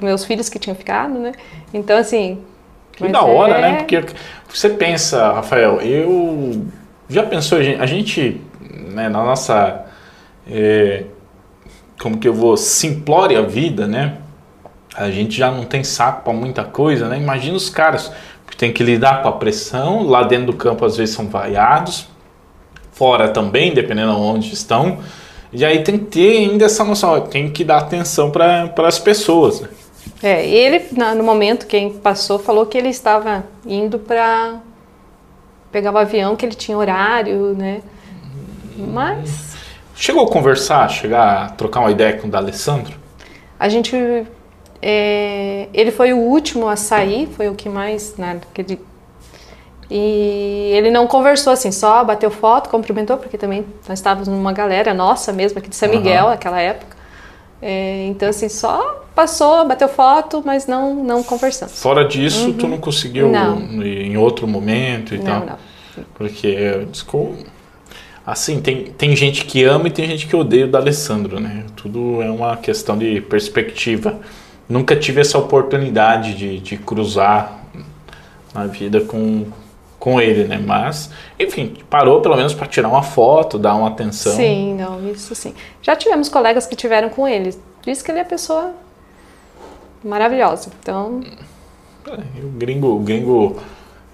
[0.00, 1.32] meus filhos que tinham ficado, né?
[1.74, 2.38] Então, assim.
[2.98, 3.76] Que mas da hora, é- né?
[3.78, 4.04] Porque
[4.48, 6.66] você pensa, Rafael, eu
[7.08, 9.84] já pensou, a gente, né, na nossa,
[10.50, 11.04] é,
[12.00, 14.14] como que eu vou, simplore a vida, né?
[14.94, 17.16] A gente já não tem saco para muita coisa, né?
[17.16, 18.12] Imagina os caras
[18.50, 22.08] que tem que lidar com a pressão, lá dentro do campo às vezes são vaiados,
[22.92, 24.98] fora também, dependendo de onde estão.
[25.52, 29.60] E aí tem que ter ainda essa noção, tem que dar atenção para as pessoas,
[29.60, 29.68] né?
[30.22, 30.84] É, ele,
[31.16, 34.56] no momento, quem passou, falou que ele estava indo para
[35.70, 37.82] pegar o avião, que ele tinha horário, né?
[38.76, 39.48] Mas
[39.94, 42.96] Chegou a conversar, chegar a trocar uma ideia com o D'Alessandro?
[43.58, 43.96] a gente.
[44.80, 48.16] é, ele foi o último a sair, foi o que mais.
[48.16, 48.80] Né, que ele-
[49.90, 54.94] e ele não conversou assim, só bateu foto, cumprimentou, porque também nós estávamos numa galera
[54.94, 55.88] nossa mesmo, aqui de São.
[55.88, 56.96] Miguel, naquela época.
[57.60, 61.80] É, então, assim, só passou, bateu foto, mas não, não conversamos.
[61.80, 63.32] Fora disso, tu não conseguiu Uhum.
[63.32, 63.82] Não.
[63.82, 65.40] em outro momento e tal?
[65.40, 65.58] Não, não.
[66.14, 66.86] Porque,
[68.24, 71.64] assim, tem, tem gente que ama e tem gente que odeia o D'Alessandro, né?
[71.74, 74.20] Tudo é uma questão de perspectiva.
[74.68, 77.58] Nunca tive essa oportunidade de, de cruzar
[78.54, 79.46] na vida com,
[80.08, 80.58] com ele, né?
[80.64, 84.32] Mas, enfim, parou pelo menos para tirar uma foto, dar uma atenção.
[84.32, 85.54] Sim, não, isso sim.
[85.82, 87.54] Já tivemos colegas que tiveram com ele.
[87.82, 88.72] Diz que ele é pessoa
[90.04, 90.70] maravilhosa.
[90.80, 91.20] Então,
[92.06, 93.56] É, o gringo, o gringo,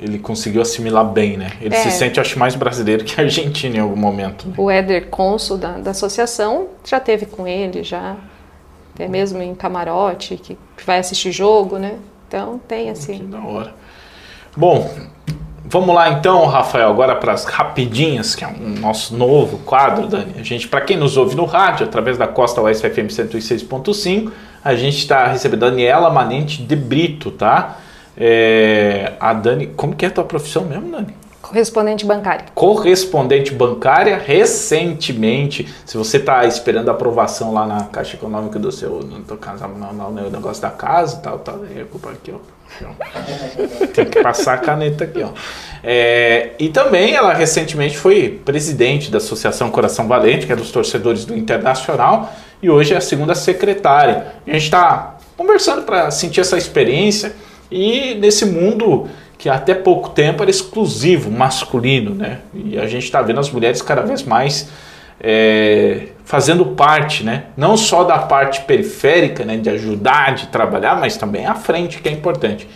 [0.01, 1.53] ele conseguiu assimilar bem, né?
[1.61, 1.79] Ele É.
[1.79, 4.49] se sente, acho, mais brasileiro que argentino em algum momento.
[4.49, 4.55] né?
[4.57, 8.17] o Éder Consul da, da associação já teve com ele, já.
[8.95, 11.99] Até mesmo em camarote, que vai assistir jogo, né?
[12.29, 13.27] Então, tem Que assim.
[13.29, 13.75] da hora.
[14.57, 14.89] Bom,
[15.65, 20.35] vamos lá então, Rafael, agora para as rapidinhas, que é um nosso novo quadro, Dani.
[20.39, 24.31] A gente, para quem nos ouve no rádio, através da Costa Oeste FM 106.5,
[24.63, 27.79] a gente está recebendo a Daniela Manente de Brito, tá?
[28.17, 31.15] É, a Dani, como que é a tua profissão mesmo, Dani?
[31.43, 32.47] Correspondente bancário.
[32.55, 35.69] correspondente bancária recentemente.
[35.85, 39.93] Se você está esperando a aprovação lá na Caixa Econômica do seu no, teu no,
[39.93, 42.39] no, no negócio da casa, tal, tal, a culpa aqui, ó.
[43.95, 45.31] Tem que passar a caneta aqui, ó.
[45.83, 51.25] É, e também ela recentemente foi presidente da Associação Coração Valente, que é dos torcedores
[51.25, 52.33] do Internacional,
[52.63, 54.29] e hoje é a segunda secretária.
[54.47, 57.35] A gente está conversando para sentir essa experiência
[57.71, 62.39] e nesse mundo que até pouco tempo era exclusivo, masculino, né?
[62.55, 64.69] E a gente está vendo as mulheres cada vez mais
[65.27, 67.47] é, fazendo parte, né?
[67.57, 69.57] Não só da parte periférica, né?
[69.57, 72.69] De ajudar, de trabalhar, mas também à frente, que é importante.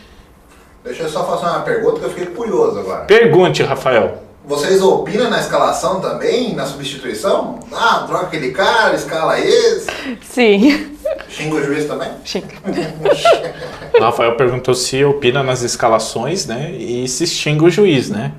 [0.83, 3.05] Deixa eu só fazer uma pergunta que eu fiquei curioso agora.
[3.05, 4.23] Pergunte, Rafael.
[4.47, 7.59] Vocês opinam na escalação também, na substituição?
[7.71, 9.87] Ah, troca aquele cara, escala esse.
[10.23, 10.97] Sim.
[11.29, 12.09] Xinga o juiz também?
[12.25, 12.55] Xinga.
[13.95, 16.71] O Rafael perguntou se opina nas escalações, né?
[16.71, 18.33] E se xinga o juiz, né?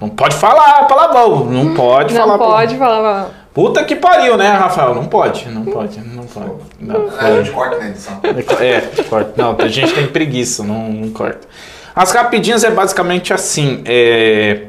[0.00, 2.26] Não pode falar palavrão, não pode falar.
[2.26, 3.41] Não pode falar.
[3.54, 4.94] Puta que pariu, né, Rafael?
[4.94, 6.50] Não pode, não pode, não pode.
[6.80, 8.20] Não, Ah, a gente corta na edição.
[8.60, 9.34] É, corta.
[9.36, 11.46] Não, a gente tem preguiça, não, não corta.
[11.94, 13.82] As rapidinhas é basicamente assim.
[13.84, 14.62] É,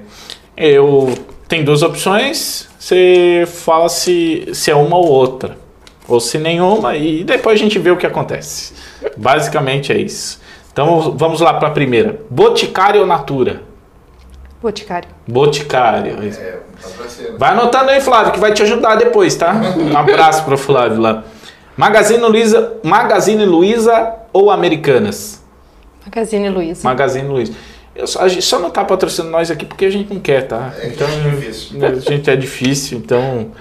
[0.58, 1.14] eu
[1.48, 2.68] tenho duas opções.
[2.78, 5.58] Você fala se, se é uma ou outra.
[6.06, 8.74] Ou se nenhuma, e depois a gente vê o que acontece.
[9.16, 10.42] Basicamente é isso.
[10.74, 12.20] Então vamos lá para a primeira.
[12.30, 13.62] Boticário ou Natura?
[14.64, 15.10] Boticário.
[15.28, 16.24] Boticário.
[16.26, 16.40] isso.
[16.40, 17.38] É, tá.
[17.38, 19.54] Vai anotando aí, Flávio, que vai te ajudar depois, tá?
[19.54, 21.26] Um abraço pro Flávio lá.
[21.76, 25.44] Magazine Luiza, Magazine Luiza ou Americanas?
[26.06, 26.82] Magazine Luiza.
[26.88, 27.52] Magazine Luiza.
[27.94, 30.48] Eu só, a gente só não tá patrocinando nós aqui porque a gente não quer,
[30.48, 30.72] tá?
[30.80, 31.86] É Então, difícil.
[31.86, 33.52] A gente é difícil, então.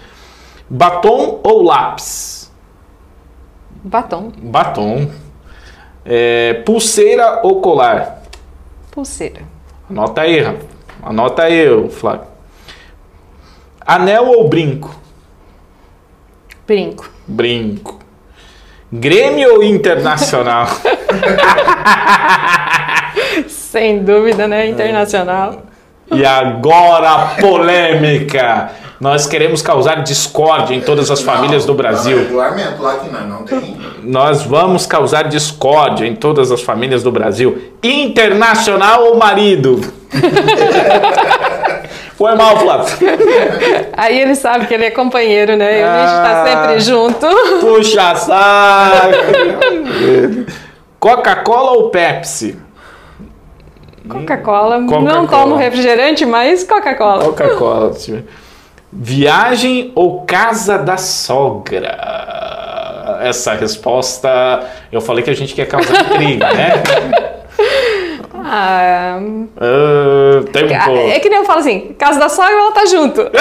[0.70, 2.48] Batom ou lápis?
[3.82, 4.30] Batom.
[4.40, 5.10] Batom.
[6.04, 8.22] É, pulseira ou colar?
[8.92, 9.42] Pulseira.
[9.90, 10.40] Anota aí.
[11.02, 12.26] Anota aí, Flávio.
[13.84, 14.94] Anel ou brinco?
[16.66, 17.10] Brinco.
[17.26, 17.98] Brinco.
[18.92, 20.68] Grêmio ou Internacional?
[23.48, 24.68] Sem dúvida, né?
[24.68, 25.62] Internacional.
[26.12, 28.70] e agora a polêmica.
[29.02, 32.16] Nós queremos causar discórdia em todas as famílias do Não, Brasil.
[32.18, 33.76] Não, regulamento lá que não, não tem.
[34.04, 37.72] Nós vamos causar discórdia em todas as famílias do Brasil.
[37.82, 39.80] Internacional ou marido?
[42.16, 42.94] Foi mal, Flávio.
[43.96, 45.80] Aí ele sabe que ele é companheiro, né?
[45.80, 46.44] E a gente tá Ah.
[46.46, 47.26] sempre junto.
[47.60, 49.08] Puxa saco.
[51.00, 52.56] Coca-Cola ou Pepsi?
[54.08, 54.78] Coca-Cola.
[54.78, 55.26] Não Coca-Cola.
[55.26, 57.24] tomo refrigerante, mas Coca-Cola.
[57.24, 57.90] Coca-Cola.
[58.92, 61.96] Viagem ou casa da sogra?
[63.22, 64.28] Essa resposta,
[64.90, 66.82] eu falei que a gente quer causar intriga, né?
[68.44, 69.18] Ah,
[69.56, 70.72] Ah, tempo.
[71.08, 73.22] é que nem eu falo assim, casa da sogra, ela tá junto.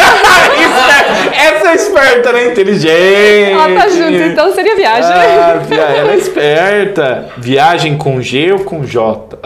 [1.34, 2.46] Essa é esperta, né?
[2.52, 3.52] Inteligente.
[3.52, 5.12] Ela tá junto, então seria viagem.
[5.12, 7.30] Ah, via- ela é esperta.
[7.38, 9.38] Viagem com G ou com J?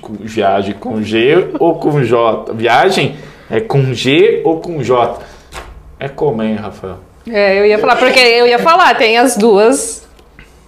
[0.00, 2.52] Com- Viagem com G ou com J?
[2.54, 3.16] Viagem
[3.50, 5.20] é com G ou com J?
[5.98, 6.98] É como, hein, Rafael?
[7.28, 10.06] É, eu ia falar, porque eu ia falar, tem as duas.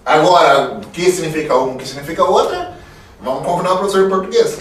[0.05, 2.75] Agora, o que significa uma, o que significa outra?
[3.21, 4.59] Vamos convidar o professor de português.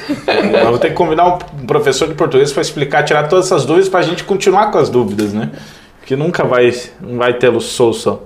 [0.64, 4.00] Vamos ter que convidar um professor de português para explicar, tirar todas essas dúvidas para
[4.00, 5.52] a gente continuar com as dúvidas, né?
[6.04, 8.22] Que nunca vai, não vai ter solução.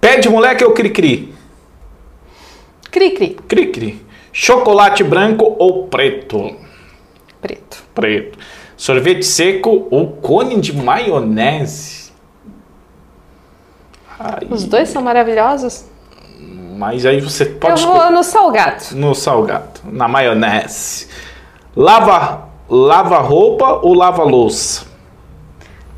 [0.00, 1.34] Pé de moleque ou cri-cri?
[2.90, 3.36] Cri-cri.
[3.48, 4.06] Cri-cri.
[4.32, 6.56] Chocolate branco ou preto?
[7.40, 7.82] Preto.
[7.94, 8.38] Preto.
[8.76, 12.12] Sorvete seco ou cone de maionese?
[14.18, 15.84] Ai, Os dois são maravilhosos.
[16.76, 18.84] mas aí você Eu pode vou no salgado.
[18.92, 21.08] no salgado, na maionese.
[21.74, 24.84] Lava, lava roupa ou lava louça?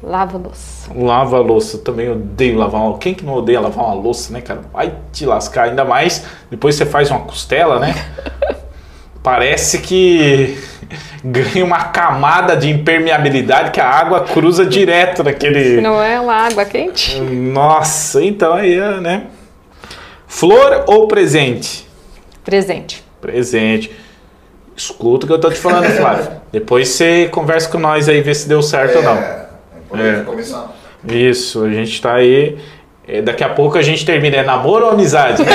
[0.02, 0.92] Lava louça.
[0.94, 2.98] Lava louça, eu também odeio lavar uma.
[2.98, 4.62] Quem que não odeia lavar uma louça, né, cara?
[4.72, 7.94] Vai te lascar, ainda mais depois você faz uma costela, né?
[9.22, 10.56] Parece que
[11.24, 15.80] ganha uma camada de impermeabilidade que a água cruza direto naquele.
[15.80, 17.20] Não é uma água quente?
[17.20, 19.24] Nossa, então aí, é, né?
[20.26, 21.86] Flor ou presente?
[22.44, 23.04] Presente.
[23.20, 23.90] Presente.
[24.76, 26.30] Escuta o que eu tô te falando, Flávio.
[26.52, 29.16] Depois você conversa com nós aí, vê se deu certo ou não.
[29.18, 29.48] É,
[30.20, 30.22] É.
[30.24, 30.72] começar.
[31.06, 32.58] Isso, a gente tá aí.
[33.06, 34.36] é, Daqui a pouco a gente termina.
[34.36, 35.42] É namoro ou amizade?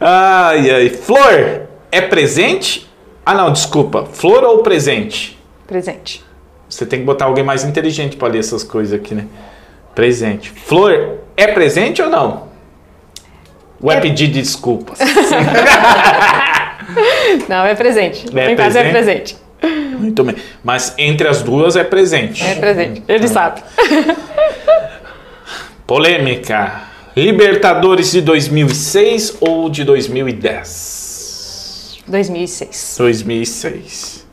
[0.00, 0.88] ai, ai.
[0.90, 1.62] Flor
[1.96, 2.88] é presente?
[3.24, 4.06] Ah, não, desculpa.
[4.12, 5.38] Flor ou presente?
[5.66, 6.22] Presente.
[6.68, 9.26] Você tem que botar alguém mais inteligente pra ler essas coisas aqui, né?
[9.94, 10.50] Presente.
[10.50, 12.48] Flor é presente ou não?
[13.80, 14.98] Ou é, É- pedir desculpas?
[17.48, 18.26] Não, é presente.
[18.36, 19.36] É em casa é presente.
[19.98, 20.36] Muito bem.
[20.62, 22.44] Mas entre as duas é presente.
[22.44, 23.02] É presente.
[23.08, 23.62] Ele sabe.
[25.86, 26.82] Polêmica.
[27.16, 31.03] Libertadores de 2006 ou de 2010?
[32.06, 32.96] 2006.
[32.98, 34.24] 2006.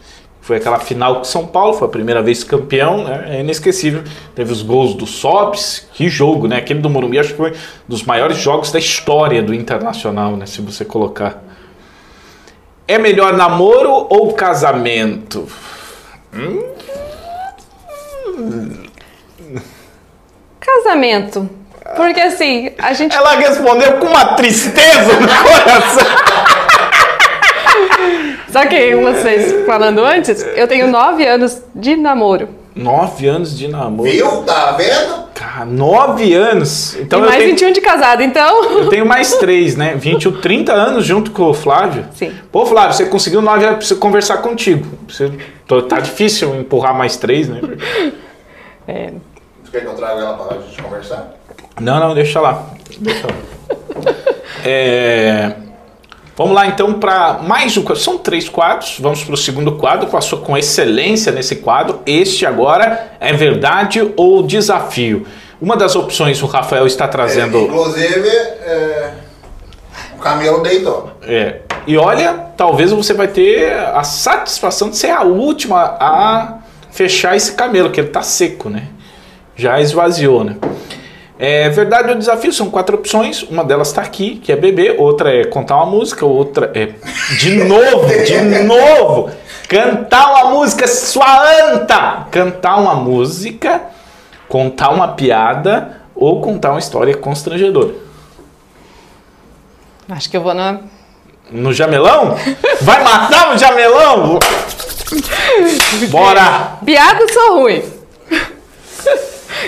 [0.42, 3.38] Foi aquela final com São Paulo, foi a primeira vez campeão, né?
[3.38, 4.04] É inesquecível.
[4.36, 6.58] Teve os gols do Sobs, que jogo, né?
[6.58, 7.56] Aquele do Morumbi acho que foi um
[7.88, 10.46] dos maiores jogos da história do Internacional, né?
[10.48, 11.44] Se você colocar.
[12.88, 15.48] É melhor namoro ou casamento?
[16.34, 16.72] Hum?
[20.60, 21.50] Casamento.
[21.96, 23.16] Porque assim, a gente.
[23.16, 26.41] Ela respondeu com uma tristeza no coração.
[28.52, 32.50] Só que vocês falando antes, eu tenho nove anos de namoro.
[32.76, 34.10] Nove anos de namoro.
[34.10, 34.44] Viu?
[34.44, 35.22] Tá vendo?
[35.34, 36.96] Cara, nove anos.
[36.96, 38.64] Então e eu mais tenho, 21 de casado, então.
[38.80, 39.96] eu tenho mais três, né?
[39.96, 42.06] 21, 30 anos junto com o Flávio.
[42.14, 42.32] Sim.
[42.52, 44.88] Pô, Flávio, você conseguiu nove anos, preciso conversar contigo.
[45.68, 47.60] Tô- tá difícil empurrar mais três, né?
[48.88, 49.12] É,
[49.64, 51.34] Você quer que eu traga ela pra gente conversar?
[51.80, 52.68] Não, não, deixa lá.
[53.00, 53.34] Deixa lá.
[54.64, 55.52] É,
[56.36, 58.02] Vamos lá então para mais um quadro.
[58.02, 58.98] São três quadros.
[59.00, 62.02] Vamos para o segundo quadro, passou com excelência nesse quadro.
[62.06, 65.26] Este agora é verdade ou desafio.
[65.62, 67.60] Uma das opções o Rafael está É, trazendo.
[67.60, 69.12] inclusive, é,
[70.16, 71.12] o camelo deitou.
[71.22, 76.60] É, e olha, talvez você vai ter a satisfação de ser a última a
[76.92, 78.88] fechar esse camelo, que ele tá seco, né?
[79.56, 80.56] Já esvaziou, né?
[81.44, 83.42] É verdade ou desafio são quatro opções.
[83.42, 84.98] Uma delas está aqui, que é beber.
[85.00, 86.24] Outra é contar uma música.
[86.24, 86.90] Outra é
[87.40, 89.32] de novo, de novo,
[89.68, 92.28] cantar uma música, sua anta.
[92.30, 93.82] Cantar uma música,
[94.48, 97.96] contar uma piada ou contar uma história constrangedora.
[100.10, 100.82] acho que eu vou na.
[101.50, 102.38] No jamelão?
[102.82, 104.38] Vai matar o jamelão?
[106.12, 106.78] Bora!
[106.86, 108.01] Piada sou ruim.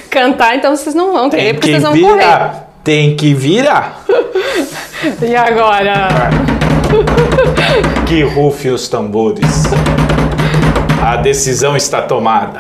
[0.10, 2.14] Cantar, então vocês não vão ter, porque que vocês vão correr.
[2.24, 2.70] virar.
[2.84, 4.04] Tem que virar.
[5.22, 6.30] E agora?
[8.08, 9.66] Que rufe os tambores.
[11.06, 12.60] A decisão está tomada.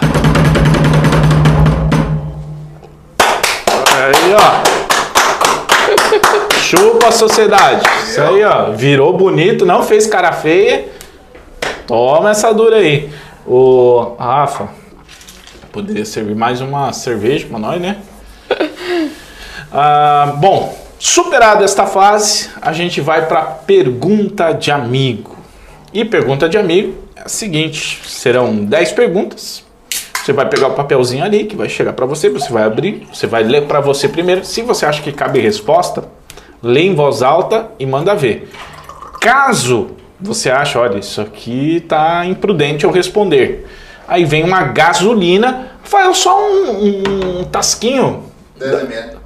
[3.95, 4.63] Aí, ó.
[6.59, 7.85] Chupa a sociedade.
[8.03, 8.71] Isso aí, ó.
[8.71, 10.85] Virou bonito, não fez cara feia.
[11.87, 13.09] Toma essa dura aí.
[13.45, 14.67] O Rafa,
[15.73, 17.97] poderia servir mais uma cerveja pra nós, né?
[19.75, 25.35] Ah, bom, superada esta fase, a gente vai para pergunta de amigo.
[25.91, 29.63] E pergunta de amigo é a seguinte: serão 10 perguntas.
[30.23, 33.25] Você vai pegar o papelzinho ali que vai chegar para você, você vai abrir, você
[33.25, 34.45] vai ler para você primeiro.
[34.45, 36.03] Se você acha que cabe resposta,
[36.61, 38.51] lê em voz alta e manda ver.
[39.19, 39.89] Caso
[40.21, 43.67] você ache, olha, isso aqui tá imprudente eu responder.
[44.07, 48.23] Aí vem uma gasolina, faz só um, um, um tasquinho
[48.57, 49.17] 10 ml.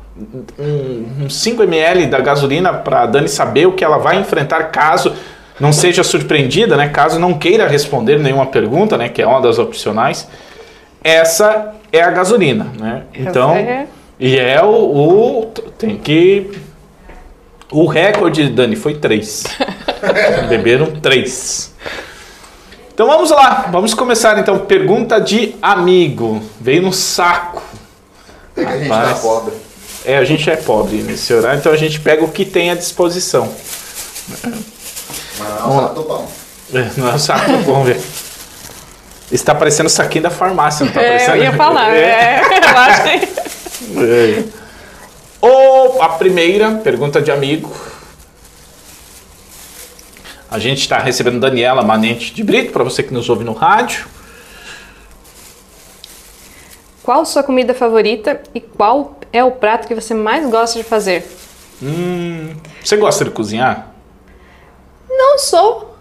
[0.60, 4.66] um, uns 5 ml da gasolina para a Dani saber o que ela vai enfrentar
[4.66, 5.14] caso
[5.60, 6.90] não seja surpreendida, né?
[6.90, 9.10] Caso não queira responder nenhuma pergunta, né?
[9.10, 10.28] Que é uma das opcionais.
[11.04, 13.04] Essa é a gasolina, né?
[13.14, 13.88] Então, é.
[14.20, 15.46] e é o, o-
[15.78, 16.52] tem que
[17.72, 19.46] o recorde, Dani, foi três.
[20.48, 21.74] Beberam três.
[22.98, 24.58] Então vamos lá, vamos começar então.
[24.58, 26.42] Pergunta de amigo.
[26.60, 27.62] Veio no saco.
[28.56, 29.54] É que a gente tá pobre.
[30.04, 32.74] É, a gente é pobre nesse horário, então a gente pega o que tem à
[32.74, 33.54] disposição.
[35.38, 36.28] Mas não é o saco do pão.
[36.74, 38.02] É, não é o saco, vamos ver.
[39.32, 41.38] Está parecendo o saquinho da farmácia, não está É, parecendo?
[41.38, 42.02] eu ia falar, É.
[42.02, 44.00] é, eu acho que...
[44.00, 44.44] É.
[45.40, 47.72] Ou a primeira pergunta de amigo.
[50.50, 54.08] A gente está recebendo Daniela Manente de Brito, para você que nos ouve no rádio.
[57.04, 61.26] Qual sua comida favorita e qual é o prato que você mais gosta de fazer?
[61.82, 63.92] Hum, você gosta de cozinhar?
[65.10, 65.96] Não sou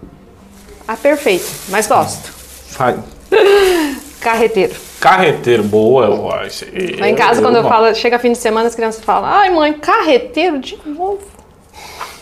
[0.87, 2.33] a perfeita, mas gosto.
[2.79, 2.99] Vai.
[4.21, 4.75] Carreteiro.
[5.01, 6.47] Carreteiro, boa.
[6.47, 7.73] esse aí Lá em casa, quando eu gosto.
[7.73, 11.21] falo, chega fim de semana, as crianças falam, ai mãe, carreteiro de novo.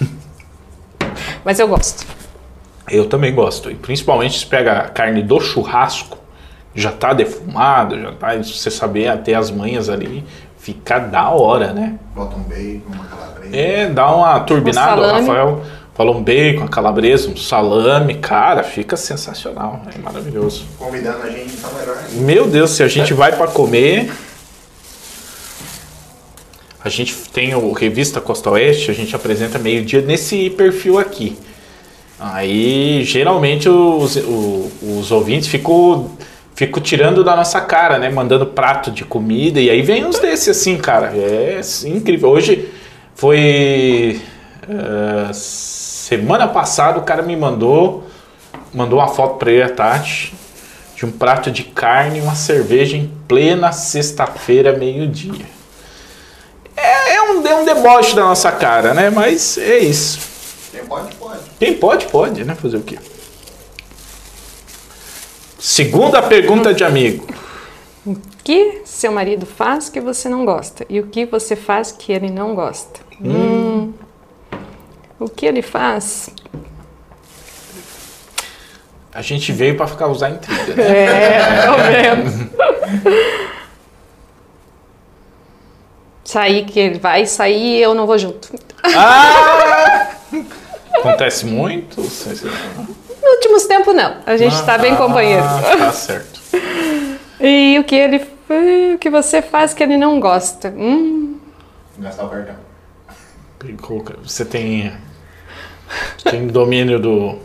[1.45, 2.07] Mas eu gosto.
[2.91, 3.71] Eu também gosto.
[3.71, 6.19] E principalmente se pega a carne do churrasco,
[6.75, 8.37] já tá defumado, já tá.
[8.37, 10.25] Você saber até as manhas ali,
[10.59, 11.99] fica da hora, né?
[12.15, 13.57] Bota um bacon, uma calabresa.
[13.57, 15.01] É, dá uma turbinada.
[15.01, 15.29] O salame.
[15.29, 15.63] Rafael
[15.95, 19.83] falou um bacon, a calabresa, um salame, cara, fica sensacional.
[19.95, 20.65] É maravilhoso.
[20.79, 21.97] Convidando a gente, então melhor.
[22.13, 24.13] Meu Deus, se a gente vai para comer.
[26.85, 31.37] A gente tem o Revista Costa Oeste, a gente apresenta meio-dia nesse perfil aqui.
[32.21, 36.11] Aí, geralmente, os, o- os ouvintes ficam,
[36.55, 38.11] ficam tirando da nossa cara, né?
[38.11, 39.59] Mandando prato de comida.
[39.61, 41.07] E aí vem uns desses, assim, cara.
[41.17, 42.29] É incrível.
[42.29, 42.69] Hoje
[43.15, 44.21] foi.
[44.69, 48.05] eh, semana passada, o cara me mandou.
[48.73, 50.35] Mandou uma foto pra ele à tarde
[50.97, 55.54] de um prato de carne e uma cerveja em plena sexta-feira, meio-dia.
[57.31, 59.10] Um, é um deboche da nossa cara, né?
[59.10, 60.18] Mas é isso.
[60.70, 61.40] Quem pode, pode.
[61.58, 62.54] Quem pode, pode, né?
[62.54, 62.98] Fazer o quê?
[65.58, 67.27] Segunda pergunta de amigo.
[68.42, 72.31] que seu marido faz que você não gosta e o que você faz que ele
[72.31, 73.00] não gosta.
[73.20, 73.92] Hum.
[75.18, 76.29] O que ele faz?
[79.14, 81.04] A gente veio para ficar usar intriga, né?
[81.04, 82.50] É, tô vendo.
[86.35, 88.53] Sair que ele vai sair e eu não vou junto.
[88.83, 90.11] Ah!
[90.99, 92.01] Acontece muito?
[92.01, 92.25] Nos
[93.37, 94.17] últimos tempos não.
[94.27, 95.45] A gente está bem Ah, companheiro.
[95.79, 96.41] Tá certo.
[97.41, 98.19] E o que ele
[98.95, 100.71] o que você faz que ele não gosta?
[100.71, 101.39] Hum,
[101.99, 102.57] Gastar o cartão.
[104.25, 104.93] Você tem,
[106.25, 107.39] tem domínio do,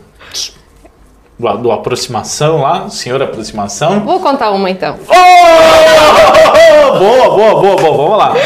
[1.40, 4.00] do, do aproximação lá, senhor aproximação.
[4.00, 4.96] vou contar uma então.
[6.92, 6.98] Oh!
[6.98, 8.34] Boa, boa, boa, boa, vamos lá.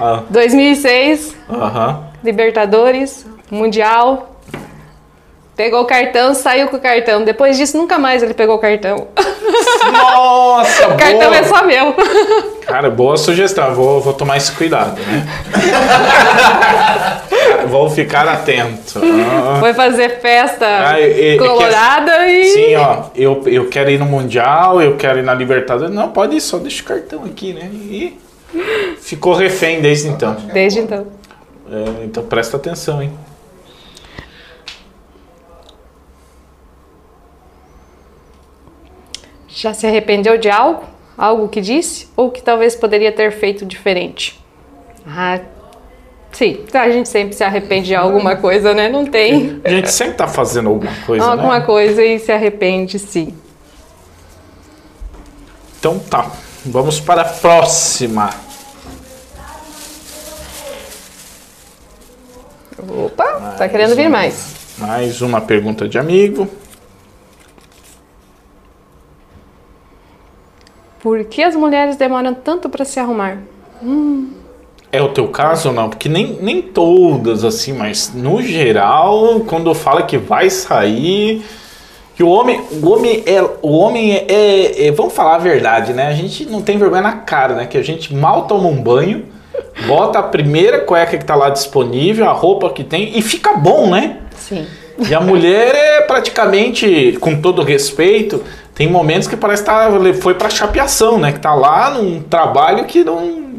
[0.00, 2.04] Ah, 2006, Aham.
[2.24, 4.31] Libertadores, Mundial.
[5.54, 7.24] Pegou o cartão, saiu com o cartão.
[7.24, 9.08] Depois disso, nunca mais ele pegou o cartão.
[9.92, 11.36] Nossa, O cartão boa.
[11.36, 11.94] é só meu.
[12.66, 13.74] Cara, boa sugestão.
[13.74, 15.26] Vou, vou tomar esse cuidado, né?
[17.68, 19.00] vou ficar atento.
[19.02, 19.56] Ah.
[19.60, 22.44] Foi fazer festa Ah, e- colorada e.
[22.46, 25.94] Sim, ó, eu, eu quero ir no Mundial, eu quero ir na Libertadores.
[25.94, 27.68] Não, pode ir, só deixa o cartão aqui, né?
[27.72, 28.18] E
[29.00, 30.36] ficou refém desde então.
[30.52, 31.06] Desde então.
[31.70, 33.12] É, então presta atenção, hein?
[39.54, 40.82] Já se arrependeu de algo?
[41.16, 42.08] Algo que disse?
[42.16, 44.42] Ou que talvez poderia ter feito diferente?
[45.06, 45.40] Ah,
[46.32, 46.64] sim.
[46.72, 48.88] A gente sempre se arrepende de alguma coisa, né?
[48.88, 51.66] Não tem A gente sempre tá fazendo alguma coisa, alguma né?
[51.66, 53.34] coisa e se arrepende, sim.
[55.78, 56.30] Então tá,
[56.64, 58.30] vamos para a próxima.
[62.88, 64.54] Opa, tá querendo vir mais.
[64.78, 66.48] Mais uma pergunta de amigo.
[71.02, 73.38] Por que as mulheres demoram tanto para se arrumar?
[74.92, 75.88] É o teu caso ou não?
[75.90, 81.44] Porque nem, nem todas, assim, mas no geral, quando fala que vai sair.
[82.14, 83.42] Que o homem, o homem é.
[83.62, 86.06] O homem é, é- é- Vamos falar a verdade, né?
[86.06, 87.66] A gente não tem vergonha na cara, né?
[87.66, 89.24] Que a gente mal toma um banho,
[89.88, 93.90] bota a primeira cueca que tá lá disponível, a roupa que tem, e fica bom,
[93.90, 94.18] né?
[94.36, 94.66] Sim.
[95.08, 98.42] E a mulher é praticamente, com todo respeito,
[98.82, 99.88] tem momentos que parece que tá,
[100.20, 101.30] foi pra chapeação, né?
[101.30, 103.52] Que tá lá num trabalho que não.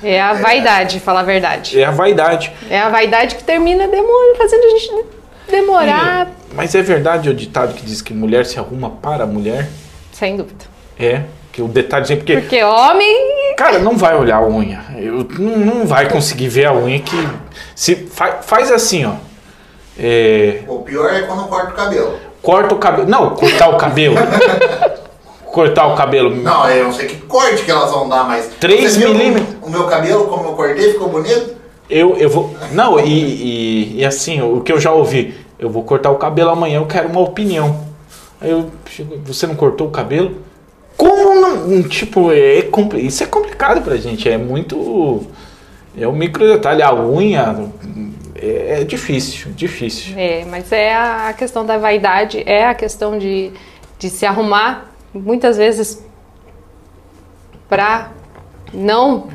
[0.00, 1.78] É a vaidade, falar a verdade.
[1.80, 2.52] É a vaidade.
[2.70, 5.04] É a vaidade que termina demora, fazendo a gente
[5.50, 9.68] demorar, Mas é verdade o ditado que diz que mulher se arruma para a mulher?
[10.12, 10.64] sem dúvida.
[10.98, 11.22] É.
[11.50, 14.84] Que o detalhe é porque, Porque homem cara, não vai olhar a unha.
[14.96, 17.28] Eu, não, não vai conseguir ver a unha que.
[17.74, 19.14] Se, fa- faz assim, ó.
[19.98, 22.29] É, O pior é quando corta o cabelo.
[22.42, 23.08] Corta o cabelo.
[23.08, 24.16] Não, cortar o cabelo.
[25.52, 26.34] cortar o cabelo.
[26.34, 28.50] Não, eu não sei que corte que elas vão dar, mas.
[28.60, 29.56] Três Você viu milímetros.
[29.62, 31.56] O meu cabelo, como eu cortei, ficou bonito?
[31.88, 32.54] Eu, eu vou.
[32.72, 36.50] Não, e, e, e assim, o que eu já ouvi, eu vou cortar o cabelo
[36.50, 37.88] amanhã, eu quero uma opinião.
[38.40, 40.36] Aí eu chego, você não cortou o cabelo?
[40.96, 41.82] Como não?
[41.82, 42.62] Tipo, é,
[42.98, 45.22] isso é complicado pra gente, é muito.
[45.98, 47.70] É um micro detalhe, a unha
[48.40, 50.14] é, é difícil, difícil.
[50.16, 53.52] É, mas é a questão da vaidade, é a questão de,
[53.98, 56.02] de se arrumar, muitas vezes
[57.68, 58.10] pra
[58.72, 59.28] não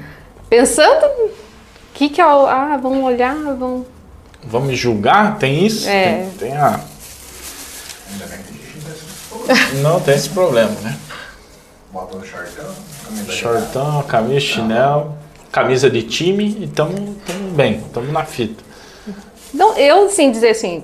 [0.49, 1.05] pensando
[1.93, 3.85] que que é o- ah, vão olhar, vão
[4.47, 5.37] Vamos me julgar?
[5.39, 5.89] Tem isso?
[5.89, 6.27] É.
[6.37, 6.79] Tem, tem a.
[9.47, 10.97] Que não Não, tem esse problema, né?
[11.91, 12.75] bota no shortão.
[13.05, 15.17] camisa de Shortão, camisa, chinelo,
[15.51, 18.63] camisa de time e tamo, tamo bem, tamo na fita.
[19.55, 20.83] Então, eu sim dizer assim,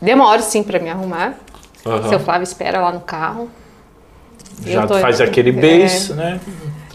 [0.00, 1.34] demoro sim pra me arrumar.
[1.84, 2.08] Aham.
[2.08, 3.50] Seu Flávio espera lá no carro.
[4.64, 5.52] Já tô- faz aquele é.
[5.52, 6.40] beijo, né?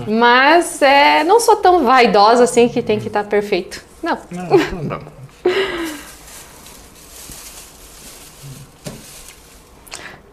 [0.08, 3.86] Mas é, não sou tão vaidosa assim que tem que estar perfeito.
[4.02, 4.18] Não.
[4.32, 4.48] Não,
[4.84, 5.00] não.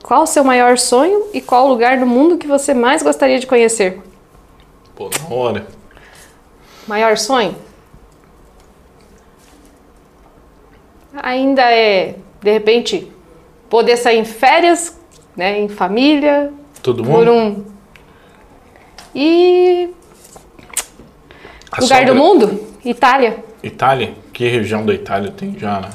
[0.02, 3.38] Qual o seu maior sonho e qual o lugar do mundo que você mais gostaria
[3.38, 4.00] de conhecer?
[4.96, 5.66] Pô, na hora.
[6.88, 7.54] Maior sonho?
[11.22, 13.10] Ainda é, de repente,
[13.68, 14.98] poder sair em férias,
[15.36, 16.52] né, em família,
[16.82, 17.32] Todo por mundo?
[17.32, 17.64] um.
[19.14, 19.90] E.
[21.72, 22.60] A lugar do mundo?
[22.84, 23.44] Itália.
[23.62, 24.14] Itália?
[24.32, 25.90] Que região da Itália tem já, né?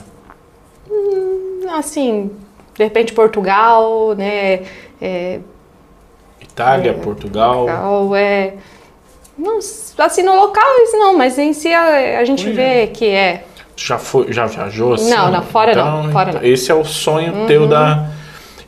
[1.74, 2.32] Assim,
[2.76, 4.64] de repente Portugal, né?
[5.02, 5.40] É,
[6.42, 7.66] Itália, Portugal.
[7.66, 8.54] Portugal, é.
[9.38, 12.54] Não, assim, no local isso não, mas em si a, a gente Ui.
[12.54, 13.44] vê que é.
[13.76, 15.10] Já foi, já viajou assim?
[15.10, 16.48] Não, não, fora não, fora então, não.
[16.48, 16.54] Uhum.
[16.54, 18.08] Esse é o sonho teu da.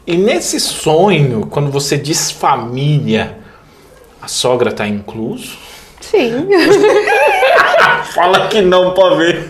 [0.06, 3.38] E nesse sonho, quando você diz família,
[4.22, 5.58] A sogra tá incluso?
[6.02, 6.48] Sim.
[8.14, 9.48] Fala que não pra ver.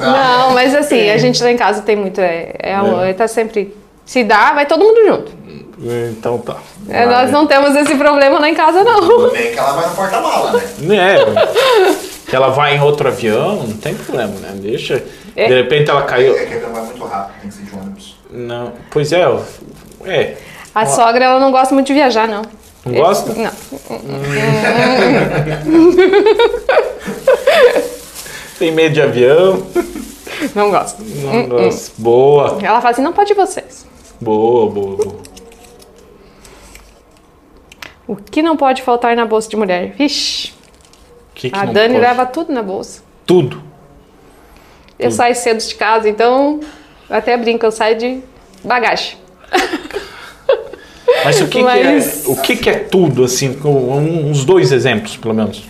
[0.00, 2.20] Não, mas assim, a gente lá em casa tem muito.
[2.20, 3.76] É, é amor, tá sempre.
[4.04, 5.32] Se dá, vai todo mundo junto.
[6.10, 6.56] Então tá.
[6.88, 9.32] É, nós não temos esse problema lá em casa, não.
[9.32, 11.16] Nem que ela vai no porta-mala, né?
[11.16, 12.08] É.
[12.26, 14.52] que ela vai em outro avião, não tem problema, né?
[14.54, 15.04] Deixa.
[15.34, 15.48] É.
[15.48, 16.36] De repente ela caiu.
[16.36, 18.16] É que ele vai muito rápido, tem que ser de ônibus.
[18.30, 18.72] Não.
[18.90, 19.40] Pois é, ó.
[20.04, 20.36] é.
[20.74, 22.42] A sogra, ela não gosta muito de viajar, não.
[22.84, 23.32] Não gosta?
[23.34, 23.52] Não.
[28.58, 29.62] Tem medo de avião.
[30.54, 31.02] Não gosta.
[31.02, 31.92] Não gosta.
[31.98, 32.58] Boa.
[32.62, 33.86] Ela fala assim, não pode ir vocês.
[34.20, 35.16] Boa, boa, boa.
[38.06, 39.94] O que não pode faltar na bolsa de mulher?
[39.96, 40.52] Vixe,
[41.34, 42.06] que que a não Dani pode?
[42.06, 43.02] leva tudo na bolsa.
[43.26, 43.62] tudo.
[44.98, 46.60] Eu saio cedo de casa, então
[47.10, 48.20] eu até brinco, eu saio de
[48.62, 49.16] bagagem.
[51.24, 54.70] Mas o que, Mas- que é, o que, que é tudo, assim, com uns dois
[54.72, 55.64] exemplos, pelo menos.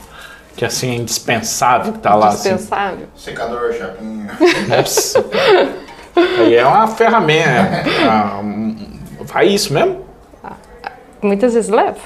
[0.54, 2.28] Que assim é indispensável que tá lá.
[2.28, 2.54] Assim.
[2.54, 3.06] Dispensável.
[3.16, 4.30] Secador, chapinha.
[4.68, 5.24] Nossa.
[6.38, 7.82] Aí é uma ferramenta.
[8.06, 8.76] ah, um-
[9.22, 10.04] Vai isso mesmo?
[11.22, 12.00] Muitas vezes levo.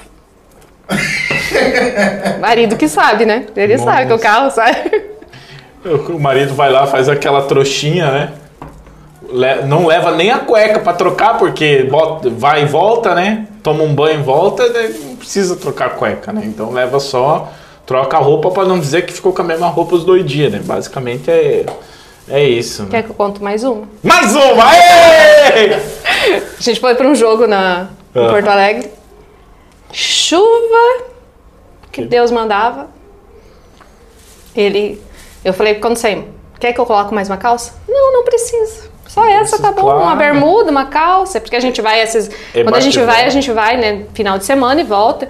[2.39, 3.45] Marido que sabe, né?
[3.55, 4.23] Ele sabe que o Nossa.
[4.23, 4.91] carro sai.
[6.09, 8.31] O marido vai lá, faz aquela trouxinha, né?
[9.31, 13.47] Le- Não leva nem a cueca pra trocar, porque bota- vai e volta, né?
[13.63, 16.41] Toma um banho e volta, daí não precisa trocar a cueca, né?
[16.45, 17.51] Então leva só,
[17.85, 20.51] troca a roupa pra não dizer que ficou com a mesma roupa os dois dias,
[20.51, 20.59] né?
[20.63, 21.65] Basicamente é,
[22.29, 22.83] é isso.
[22.83, 22.89] né?
[22.91, 23.83] Quer que eu conto mais uma?
[24.03, 24.65] Mais uma!
[24.69, 25.73] Aê!
[26.57, 28.29] A gente foi para um jogo na, em Ah.
[28.29, 28.89] Porto Alegre.
[29.91, 31.03] Chuva
[31.97, 32.89] que Deus mandava.
[34.55, 35.01] Ele,
[35.43, 36.25] eu falei quando saímos,
[36.59, 37.73] quer que eu coloque mais uma calça?
[37.87, 38.87] Não, não precisa.
[39.07, 40.01] Só essa tá bom, claro.
[40.01, 43.29] uma bermuda, uma calça, porque a gente vai esses, É quando a gente vai, a
[43.29, 45.27] gente vai, né, final de semana e volta.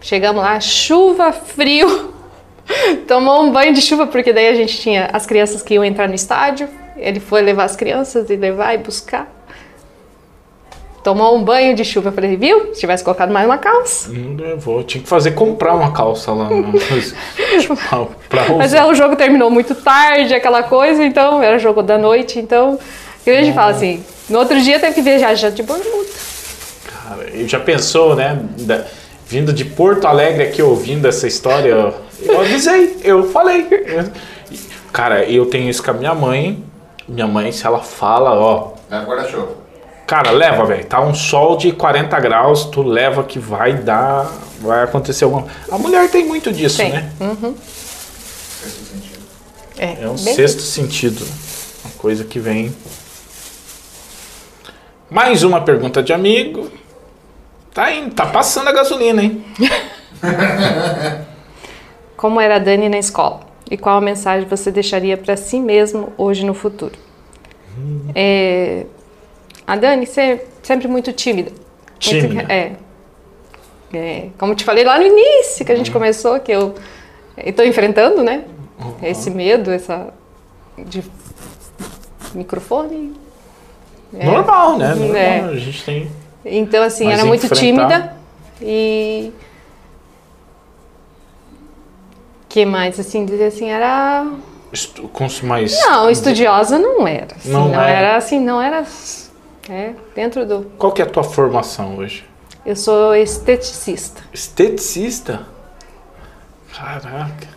[0.00, 2.14] Chegamos lá, chuva, frio.
[3.06, 6.08] Tomou um banho de chuva, porque daí a gente tinha as crianças que iam entrar
[6.08, 6.68] no estádio.
[6.96, 9.35] Ele foi levar as crianças e levar e buscar.
[11.06, 12.08] Tomou um banho de chuva.
[12.08, 12.74] Eu falei, viu?
[12.74, 14.08] Se tivesse colocado mais uma calça.
[14.08, 14.82] Não levou.
[14.82, 16.50] Tinha que fazer comprar uma calça lá.
[16.50, 16.72] no-
[18.28, 22.40] pra Mas é, o jogo terminou muito tarde, aquela coisa, então era jogo da noite,
[22.40, 22.76] então.
[23.24, 26.08] A gente fala assim, no outro dia teve que viajar já de bermuda.
[26.84, 28.40] Cara, e já pensou, né?
[28.62, 28.84] da-
[29.28, 33.64] vindo de Porto Alegre aqui ouvindo essa história, eu, eu avisei, eu falei.
[34.92, 36.64] Cara, eu tenho isso com a minha mãe.
[37.06, 39.65] Minha mãe, se ela fala, ó, Leva guarda-chuva.
[40.06, 40.84] Cara, leva, velho.
[40.86, 44.32] Tá um sol de 40 graus, tu leva que vai dar.
[44.60, 45.46] Vai acontecer alguma.
[45.70, 46.90] A mulher tem muito disso, Tem.
[46.92, 47.10] né?
[47.18, 47.56] Sentido.
[49.78, 51.26] É, É um bem- sexto sentido.
[51.84, 52.74] Uma coisa que vem.
[55.10, 56.70] Mais uma pergunta de amigo.
[57.74, 59.44] Tá indo, tá passando a gasolina, hein?
[62.16, 63.40] Como era a Dani na escola?
[63.70, 66.92] E qual a mensagem você deixaria para si mesmo hoje no futuro?
[68.14, 68.86] É,
[69.66, 71.50] a Dani você sempre muito tímida.
[71.98, 72.52] Tímida.
[72.52, 72.72] é.
[73.94, 76.74] É, Como te falei lá no início que a gente começou, que eu
[77.38, 78.44] estou enfrentando, né?
[79.02, 80.12] Esse medo, essa
[80.76, 81.02] de
[82.34, 83.14] microfone.
[84.18, 84.24] É.
[84.26, 84.88] Normal, né?
[84.94, 85.40] Normal, É.
[85.40, 86.10] a gente tem.
[86.44, 88.16] Então, assim, Mas era muito enfrentar- tímida
[88.60, 89.32] e.
[92.48, 94.26] que mais, assim, dizer assim, era.
[94.72, 95.08] estu-
[95.46, 95.78] mais.
[95.80, 97.28] Não, estudiosa não era.
[97.36, 97.90] Assim, Não não, era.
[97.90, 98.84] era assim, não era.
[99.68, 100.66] É, dentro do.
[100.78, 102.24] Qual que é a tua formação hoje?
[102.64, 104.22] Eu sou esteticista.
[104.32, 105.40] Esteticista?
[106.76, 107.48] Caraca.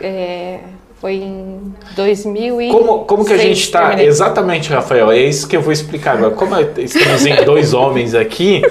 [0.00, 0.60] É,
[1.00, 4.02] foi em 2000 e Como, como que a gente está?
[4.02, 5.10] Exatamente, Rafael.
[5.12, 6.34] É isso que eu vou explicar agora.
[6.34, 8.62] Como é- estamos em dois homens aqui,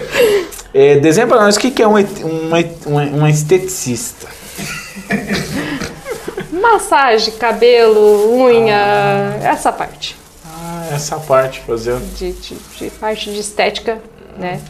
[0.73, 4.27] é, desenha para nós o que, que é um, et- um, et- um, um esteticista.
[6.51, 10.15] Massagem, cabelo, unha, essa parte.
[10.91, 11.97] Essa parte, fazer.
[11.99, 13.99] De, de- de parte de estética,
[14.37, 14.61] né?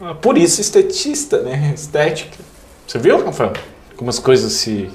[0.00, 1.72] Ah, Por isso, esteticista, né?
[1.74, 2.38] Estética.
[2.86, 3.52] Você viu, Rafael?
[3.96, 4.90] Como as coisas se,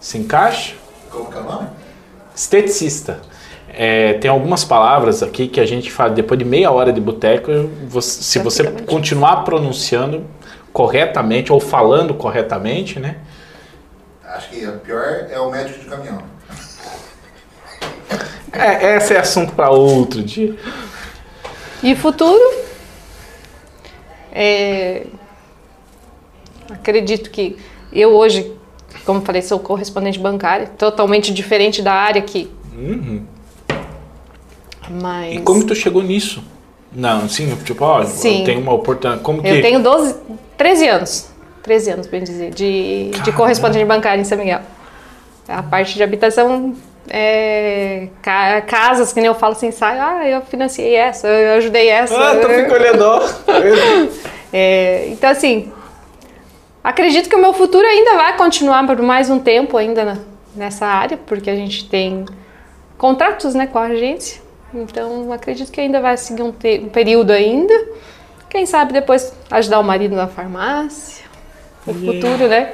[0.00, 0.76] se encaixam?
[1.10, 1.68] Como que é o nome?
[2.34, 3.20] Esteticista.
[3.72, 7.50] É, tem algumas palavras aqui que a gente fala, depois de meia hora de boteco,
[7.88, 10.24] você- se você continuar pronunciando
[10.72, 13.16] corretamente ou falando corretamente, né?
[14.24, 16.22] Acho que o pior é o médico de caminhão.
[18.52, 20.56] É, esse é assunto para outro dia.
[21.82, 22.40] E futuro?
[24.32, 25.06] É,
[26.70, 27.56] acredito que
[27.92, 28.52] eu hoje,
[29.04, 32.50] como falei, sou correspondente bancária, totalmente diferente da área que.
[32.76, 33.24] Uhum.
[35.00, 36.42] Mas E como tu chegou nisso?
[36.92, 38.40] Não, sim, tipo, ó, Sim.
[38.40, 39.22] eu tenho uma oportunidade.
[39.22, 39.48] Como que.
[39.48, 40.16] Eu tenho 12,
[40.56, 41.30] 13 anos.
[41.62, 44.60] 13 anos, bem dizer, de, de correspondente bancário em São Miguel.
[45.46, 46.74] A parte de habitação,
[47.10, 51.88] é, ca- casas, que nem eu falo assim, sai, ah, eu financiei essa, eu ajudei
[51.88, 52.14] essa.
[52.16, 53.20] Ah, tu fica olhando.
[54.52, 55.72] É, então, assim,
[56.82, 60.18] acredito que o meu futuro ainda vai continuar por mais um tempo ainda na-
[60.56, 62.24] nessa área, porque a gente tem
[62.98, 64.42] contratos né, com a agência.
[64.74, 67.74] Então, acredito que ainda vai seguir um, um período ainda.
[68.48, 71.24] Quem sabe depois ajudar o marido na farmácia.
[71.86, 72.72] No futuro, né?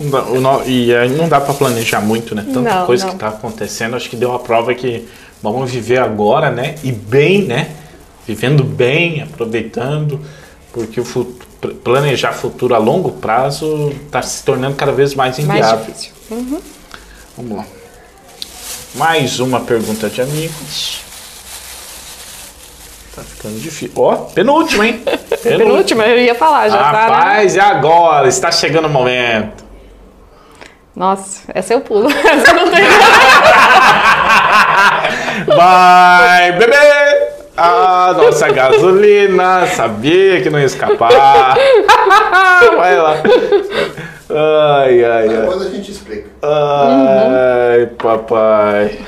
[0.00, 2.42] Não dá- o no- e aí não dá pra planejar muito, né?
[2.52, 3.12] Tanta Não, coisa não.
[3.12, 3.96] que tá acontecendo.
[3.96, 5.06] Acho que deu a prova que
[5.42, 6.76] vamos viver agora, né?
[6.82, 7.70] E bem, né?
[8.26, 10.20] Vivendo bem, aproveitando,
[10.72, 15.38] porque o fu- pr- planejar futuro a longo prazo tá se tornando cada vez mais
[15.38, 15.84] Mais inviável.
[15.84, 16.12] difícil.
[17.36, 17.64] Vamos lá.
[18.94, 21.00] Mais uma pergunta de amigos.
[23.14, 23.92] Tá ficando difícil.
[23.96, 25.02] Ó, penúltima, hein?
[25.42, 26.98] Penúltima, eu ia falar, já tá, né?
[26.98, 28.28] Rapaz, e agora?
[28.28, 29.64] Está chegando o momento.
[30.94, 32.10] Nossa, essa eu pulo.
[32.12, 32.88] Essa eu não tenho.
[35.56, 36.76] Vai, bebê!
[37.56, 39.66] Ah, nossa gasolina!
[39.68, 41.56] Sabia que não ia escapar.
[42.76, 43.16] Vai lá.
[44.28, 45.28] Ai, ai, ai.
[45.28, 46.28] Depois a gente explica.
[46.42, 48.98] Ai, papai.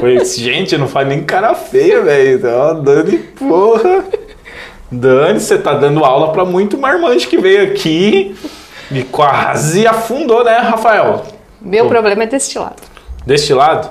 [0.00, 2.40] Foi, gente, não faz nem cara feia, velho.
[2.46, 4.04] Ó, Dani, porra.
[4.92, 8.36] Dani, você tá dando aula pra muito marmante que veio aqui
[8.90, 11.24] e quase afundou, né, Rafael?
[11.60, 12.76] Meu problema é deste lado.
[13.24, 13.90] Deste lado?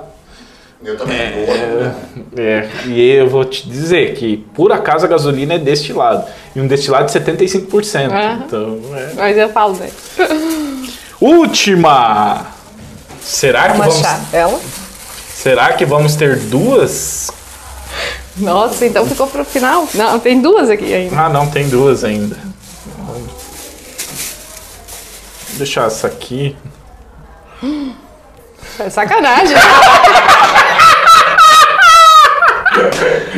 [0.83, 1.17] Eu também.
[1.45, 1.95] Boa.
[2.37, 6.23] É, e eu vou te dizer que, por acaso, a gasolina é deste lado.
[6.55, 8.09] E um destilado de 75%.
[8.11, 8.43] Aham.
[8.45, 9.11] Então, é.
[9.15, 9.89] Mas eu falo, né?
[11.19, 12.47] Última!
[13.21, 14.59] Será que, Vamos vamos, achar ela.
[15.33, 17.29] será que vamos ter duas?
[18.41, 19.87] Nossa, então ficou pro final.
[19.93, 21.15] Não, tem duas aqui ainda.
[21.19, 22.35] Ah, não, tem duas ainda.
[22.97, 23.21] Vou
[25.57, 26.55] deixar essa aqui.
[28.79, 29.55] É sacanagem.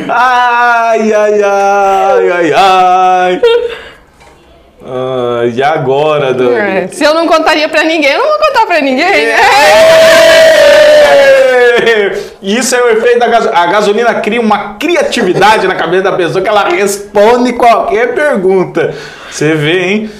[0.08, 3.42] Ai, ai, ai, ai, ai.
[4.86, 6.54] Ah, e agora, Dani?
[6.54, 9.28] É, Se eu não contaria pra ninguém, eu não vou contar pra ninguém.
[12.44, 12.50] Né?
[12.50, 13.58] Isso é o efeito da gasolina.
[13.58, 18.94] A gasolina cria uma criatividade na cabeça da pessoa que ela responde qualquer pergunta.
[19.30, 20.10] Você vê, hein?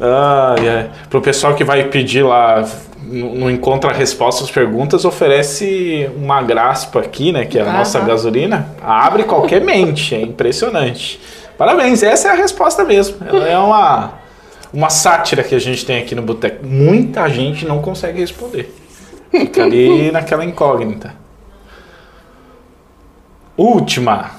[0.00, 0.90] Ai, ai.
[1.10, 2.64] Pro pessoal que vai pedir lá,
[3.02, 7.44] não encontra resposta às perguntas, oferece uma graspa aqui, né?
[7.44, 8.68] Que é a nossa gasolina.
[8.82, 10.14] Abre qualquer mente.
[10.14, 11.20] É impressionante.
[11.58, 13.16] Parabéns, essa é a resposta mesmo.
[13.26, 14.12] Ela é uma,
[14.72, 16.64] uma sátira que a gente tem aqui no Boteco.
[16.66, 18.72] Muita gente não consegue responder.
[19.30, 21.25] Fica ali naquela incógnita.
[23.56, 24.32] Última.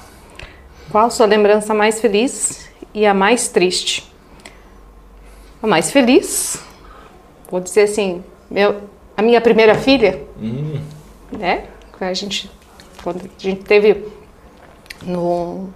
[0.90, 4.10] Qual sua lembrança mais feliz e a mais triste?
[5.62, 6.62] A mais feliz,
[7.50, 8.80] vou dizer assim, meu,
[9.16, 10.22] a minha primeira filha,
[11.32, 11.64] né?
[12.00, 12.48] A gente,
[13.02, 14.04] quando a gente teve
[15.02, 15.68] no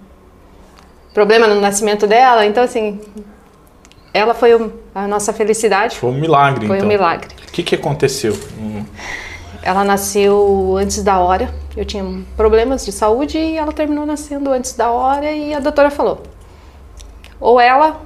[1.13, 3.01] problema no nascimento dela, então assim,
[4.13, 4.51] ela foi
[4.95, 6.87] a nossa felicidade, Foi um milagre, foi então.
[6.87, 7.35] um milagre.
[7.47, 8.33] O que, que aconteceu?
[8.57, 8.85] Hum,
[9.63, 11.53] Ela nasceu antes da hora.
[11.75, 12.03] Eu tinha
[12.35, 16.21] problemas de saúde e ela terminou nascendo antes da hora e a doutora falou:
[17.39, 18.01] ou ela,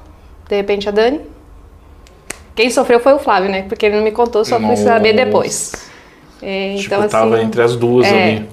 [0.48, 1.22] de repente a Dani.
[2.56, 3.64] Quem sofreu foi o Flávio, né?
[3.64, 5.74] Porque ele não me contou, só fui saber depois.
[6.42, 8.50] É, tipo, então tava assim, entre as duas é, ali.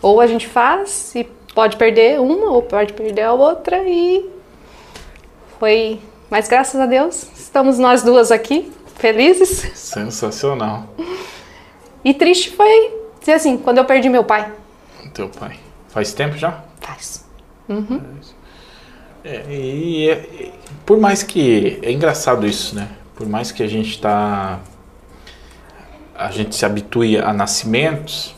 [0.00, 4.26] ou a gente faz e pode perder uma ou pode perder a outra e
[5.60, 6.00] foi,
[6.30, 9.70] mas graças a Deus estamos nós duas aqui felizes.
[9.74, 10.84] Sensacional.
[12.06, 14.52] E triste foi dizer assim, quando eu perdi meu pai.
[15.12, 15.58] Teu pai.
[15.88, 16.62] Faz tempo já?
[16.80, 17.26] Faz.
[19.24, 20.52] É, e, e
[20.86, 21.80] por mais que.
[21.82, 22.90] É engraçado isso, né?
[23.16, 24.60] Por mais que a gente tá.
[26.14, 28.36] A gente se habitue a nascimentos,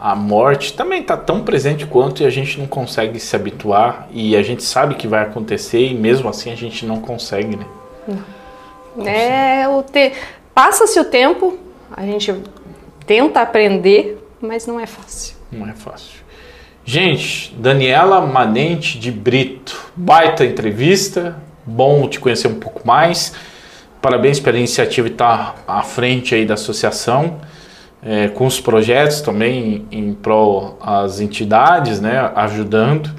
[0.00, 4.08] a morte também tá tão presente quanto e a gente não consegue se habituar.
[4.10, 7.66] E a gente sabe que vai acontecer e mesmo assim a gente não consegue, né?
[9.06, 10.12] É, o te...
[10.52, 11.56] Passa-se o tempo,
[11.96, 12.34] a gente
[13.06, 15.36] tenta aprender, mas não é fácil.
[15.50, 16.20] Não é fácil.
[16.84, 23.32] Gente, Daniela Manente de Brito, baita entrevista, bom te conhecer um pouco mais.
[24.00, 27.38] Parabéns pela iniciativa de estar à frente aí da associação,
[28.02, 33.10] é, com os projetos também em prol às entidades, né, ajudando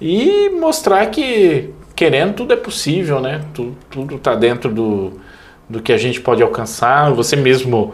[0.00, 3.42] e mostrar que querendo tudo é possível, né?
[3.52, 5.20] Tu- Tudo está dentro do,
[5.68, 7.12] do que a gente pode alcançar.
[7.12, 7.92] Você mesmo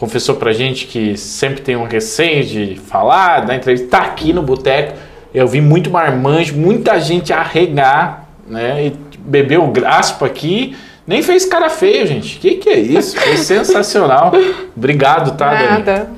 [0.00, 4.42] confessou pra gente que sempre tem um receio de falar, da entrevista, tá aqui no
[4.42, 4.94] boteco,
[5.32, 8.86] Eu vi muito marmanjo, muita gente arregar, né?
[8.86, 10.74] E bebeu graspa aqui.
[11.06, 12.38] Nem fez cara feio, gente.
[12.38, 13.16] Que que é isso?
[13.16, 14.32] Foi sensacional.
[14.74, 15.68] Obrigado, tá, Dani?
[15.68, 16.10] Nada.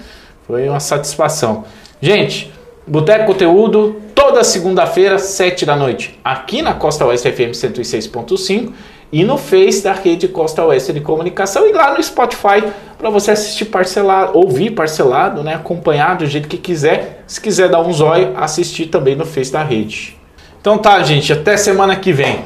[0.46, 1.64] Foi uma satisfação.
[2.00, 2.50] Gente,
[2.86, 8.72] Boteco Conteúdo, toda segunda-feira, 7 da noite, aqui na Costa Oeste FM 106.5
[9.12, 12.64] e no Face da rede Costa Oeste de Comunicação e lá no Spotify
[12.96, 17.22] para você assistir parcelado, ouvir parcelado, né, acompanhar do jeito que quiser.
[17.26, 20.16] Se quiser dar um zóio, assistir também no Face da rede.
[20.60, 22.42] Então tá, gente, até semana que vem.